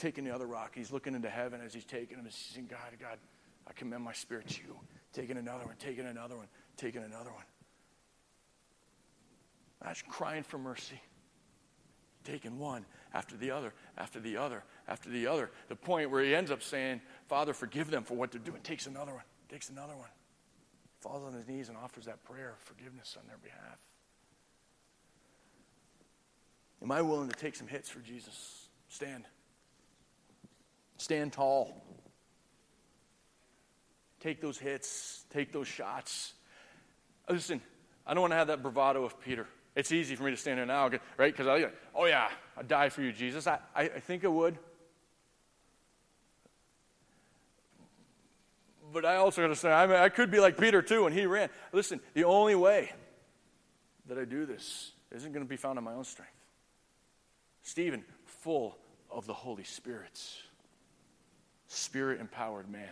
taking 0.00 0.24
the 0.24 0.34
other 0.34 0.46
rock. 0.46 0.72
He's 0.74 0.90
looking 0.90 1.14
into 1.14 1.28
heaven 1.28 1.60
as 1.60 1.74
he's 1.74 1.84
taking 1.84 2.16
them. 2.16 2.24
He's 2.24 2.34
saying, 2.34 2.68
God, 2.68 2.80
God, 2.98 3.18
I 3.66 3.72
commend 3.72 4.02
my 4.02 4.12
spirit 4.12 4.48
to 4.48 4.62
you. 4.62 4.76
Taking 5.12 5.36
another 5.36 5.66
one, 5.66 5.76
taking 5.78 6.06
another 6.06 6.36
one, 6.36 6.46
taking 6.76 7.02
another 7.02 7.30
one. 7.30 7.44
Imagine 9.82 10.08
crying 10.08 10.42
for 10.42 10.58
mercy. 10.58 11.00
Taking 12.24 12.58
one 12.58 12.84
after 13.14 13.36
the 13.36 13.50
other, 13.50 13.72
after 13.96 14.20
the 14.20 14.36
other, 14.36 14.62
after 14.88 15.10
the 15.10 15.26
other. 15.26 15.50
The 15.68 15.76
point 15.76 16.10
where 16.10 16.22
he 16.22 16.34
ends 16.34 16.50
up 16.50 16.62
saying, 16.62 17.00
Father, 17.28 17.52
forgive 17.52 17.90
them 17.90 18.04
for 18.04 18.14
what 18.14 18.30
they're 18.30 18.40
doing. 18.40 18.60
Takes 18.62 18.86
another 18.86 19.12
one, 19.12 19.24
takes 19.48 19.70
another 19.70 19.96
one. 19.96 20.08
Falls 21.00 21.24
on 21.24 21.32
his 21.32 21.48
knees 21.48 21.68
and 21.68 21.78
offers 21.78 22.04
that 22.04 22.22
prayer 22.24 22.50
of 22.50 22.58
forgiveness 22.58 23.16
on 23.18 23.26
their 23.26 23.38
behalf. 23.38 23.78
Am 26.82 26.92
I 26.92 27.02
willing 27.02 27.28
to 27.28 27.36
take 27.36 27.56
some 27.56 27.66
hits 27.66 27.88
for 27.88 28.00
Jesus? 28.00 28.68
Stand. 28.88 29.24
Stand 30.96 31.32
tall. 31.32 31.82
Take 34.20 34.42
those 34.42 34.58
hits, 34.58 35.24
take 35.30 35.52
those 35.52 35.66
shots. 35.66 36.34
Uh, 37.28 37.32
listen, 37.34 37.62
I 38.06 38.12
don't 38.12 38.20
want 38.20 38.32
to 38.32 38.36
have 38.36 38.48
that 38.48 38.62
bravado 38.62 39.04
of 39.04 39.18
Peter. 39.20 39.46
It's 39.74 39.92
easy 39.92 40.14
for 40.14 40.24
me 40.24 40.32
to 40.32 40.36
stand 40.36 40.58
here 40.58 40.66
now, 40.66 40.90
right? 41.16 41.34
Because 41.34 41.46
I, 41.46 41.70
oh 41.94 42.04
yeah, 42.04 42.28
I'd 42.56 42.68
die 42.68 42.90
for 42.90 43.02
you, 43.02 43.12
Jesus. 43.12 43.46
I, 43.46 43.58
I, 43.74 43.82
I 43.82 44.00
think 44.00 44.24
I 44.24 44.28
would. 44.28 44.58
But 48.92 49.04
I 49.04 49.16
also 49.16 49.42
got 49.42 49.48
to 49.48 49.56
say, 49.56 49.70
I, 49.70 49.86
mean, 49.86 49.96
I 49.96 50.08
could 50.08 50.30
be 50.30 50.40
like 50.40 50.58
Peter 50.58 50.82
too, 50.82 51.06
and 51.06 51.14
he 51.14 51.26
ran. 51.26 51.48
Listen, 51.72 52.00
the 52.14 52.24
only 52.24 52.54
way 52.54 52.92
that 54.06 54.18
I 54.18 54.24
do 54.24 54.46
this 54.46 54.92
isn't 55.12 55.32
going 55.32 55.44
to 55.44 55.48
be 55.48 55.56
found 55.56 55.78
in 55.78 55.84
my 55.84 55.94
own 55.94 56.04
strength. 56.04 56.32
Stephen, 57.62 58.04
full 58.24 58.76
of 59.10 59.26
the 59.26 59.34
Holy 59.34 59.64
Spirit 59.64 60.18
spirit 61.70 62.20
empowered 62.20 62.68
man 62.68 62.88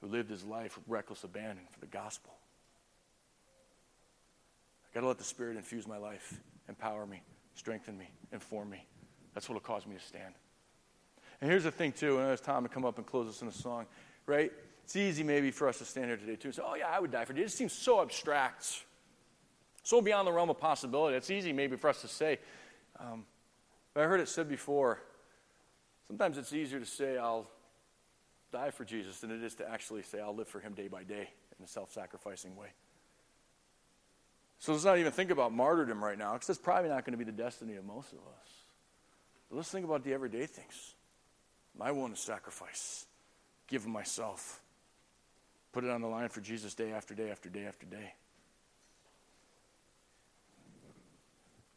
who 0.00 0.06
lived 0.06 0.30
his 0.30 0.44
life 0.44 0.76
with 0.76 0.84
reckless 0.86 1.24
abandon 1.24 1.64
for 1.70 1.80
the 1.80 1.86
gospel. 1.86 2.34
I 4.84 4.94
got 4.94 5.00
to 5.00 5.08
let 5.08 5.18
the 5.18 5.24
Spirit 5.24 5.56
infuse 5.56 5.88
my 5.88 5.96
life, 5.96 6.38
empower 6.68 7.06
me, 7.06 7.22
strengthen 7.54 7.96
me, 7.96 8.10
inform 8.32 8.68
me. 8.68 8.84
That's 9.32 9.48
what 9.48 9.54
will 9.54 9.60
cause 9.60 9.86
me 9.86 9.96
to 9.96 10.02
stand. 10.02 10.34
And 11.40 11.50
here's 11.50 11.64
the 11.64 11.70
thing, 11.70 11.92
too, 11.92 12.18
and 12.18 12.30
it's 12.30 12.42
time 12.42 12.62
to 12.64 12.68
come 12.68 12.84
up 12.84 12.98
and 12.98 13.06
close 13.06 13.28
us 13.28 13.40
in 13.40 13.48
a 13.48 13.52
song, 13.52 13.86
right? 14.26 14.52
It's 14.84 14.96
easy 14.96 15.22
maybe 15.22 15.50
for 15.50 15.68
us 15.68 15.78
to 15.78 15.84
stand 15.84 16.06
here 16.06 16.16
today, 16.16 16.36
too, 16.36 16.48
and 16.48 16.54
say, 16.54 16.62
oh, 16.64 16.74
yeah, 16.74 16.88
I 16.88 17.00
would 17.00 17.10
die 17.10 17.24
for 17.24 17.32
you. 17.32 17.42
It 17.42 17.50
seems 17.50 17.72
so 17.72 18.00
abstract, 18.00 18.84
so 19.82 20.00
beyond 20.00 20.28
the 20.28 20.32
realm 20.32 20.50
of 20.50 20.58
possibility. 20.58 21.16
It's 21.16 21.30
easy 21.30 21.52
maybe 21.52 21.76
for 21.76 21.88
us 21.88 22.00
to 22.02 22.08
say. 22.08 22.38
Um, 22.98 23.24
but 23.94 24.04
I 24.04 24.06
heard 24.06 24.20
it 24.20 24.28
said 24.28 24.48
before 24.48 25.00
Sometimes 26.06 26.38
it's 26.38 26.52
easier 26.52 26.78
to 26.78 26.86
say, 26.86 27.18
I'll 27.18 27.50
die 28.52 28.70
for 28.70 28.84
Jesus 28.84 29.20
than 29.20 29.30
it 29.30 29.42
is 29.42 29.56
to 29.56 29.68
actually 29.68 30.02
say, 30.02 30.20
I'll 30.20 30.34
live 30.34 30.48
for 30.48 30.60
him 30.60 30.74
day 30.74 30.88
by 30.88 31.02
day 31.02 31.28
in 31.58 31.64
a 31.64 31.68
self 31.68 31.92
sacrificing 31.92 32.56
way. 32.56 32.68
So 34.58 34.72
let's 34.72 34.84
not 34.84 34.98
even 34.98 35.12
think 35.12 35.30
about 35.30 35.52
martyrdom 35.52 36.02
right 36.02 36.16
now, 36.16 36.32
because 36.34 36.46
that's 36.46 36.58
probably 36.58 36.88
not 36.88 37.04
going 37.04 37.12
to 37.12 37.18
be 37.18 37.30
the 37.30 37.36
destiny 37.36 37.74
of 37.74 37.84
most 37.84 38.12
of 38.12 38.18
us. 38.18 38.48
But 39.50 39.56
let's 39.56 39.70
think 39.70 39.84
about 39.84 40.04
the 40.04 40.14
everyday 40.14 40.46
things. 40.46 40.94
I 41.78 41.90
willing 41.90 42.14
to 42.14 42.18
sacrifice, 42.18 43.04
give 43.68 43.86
myself, 43.86 44.60
put 45.72 45.84
it 45.84 45.90
on 45.90 46.00
the 46.00 46.06
line 46.06 46.28
for 46.28 46.40
Jesus 46.40 46.74
day 46.74 46.92
after 46.92 47.14
day 47.14 47.30
after 47.30 47.48
day 47.48 47.66
after 47.66 47.86
day. 47.86 48.14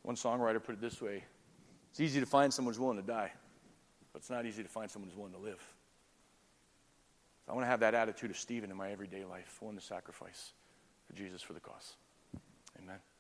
One 0.03 0.15
songwriter 0.15 0.63
put 0.63 0.75
it 0.75 0.81
this 0.81 1.01
way 1.01 1.23
it's 1.91 1.99
easy 1.99 2.19
to 2.19 2.25
find 2.25 2.53
someone's 2.53 2.79
willing 2.79 2.97
to 2.97 3.03
die, 3.05 3.31
but 4.13 4.19
it's 4.19 4.29
not 4.29 4.45
easy 4.45 4.63
to 4.63 4.69
find 4.69 4.89
someone 4.89 5.09
who's 5.09 5.17
willing 5.17 5.33
to 5.33 5.39
live. 5.39 5.61
So 7.45 7.51
I 7.51 7.55
want 7.55 7.65
to 7.65 7.69
have 7.69 7.79
that 7.79 7.95
attitude 7.95 8.29
of 8.29 8.37
Stephen 8.37 8.69
in 8.69 8.77
my 8.77 8.91
everyday 8.91 9.25
life, 9.25 9.57
willing 9.61 9.77
to 9.77 9.83
sacrifice 9.83 10.53
for 11.07 11.13
Jesus 11.13 11.41
for 11.41 11.53
the 11.53 11.59
cause. 11.59 11.95
Amen. 12.81 12.99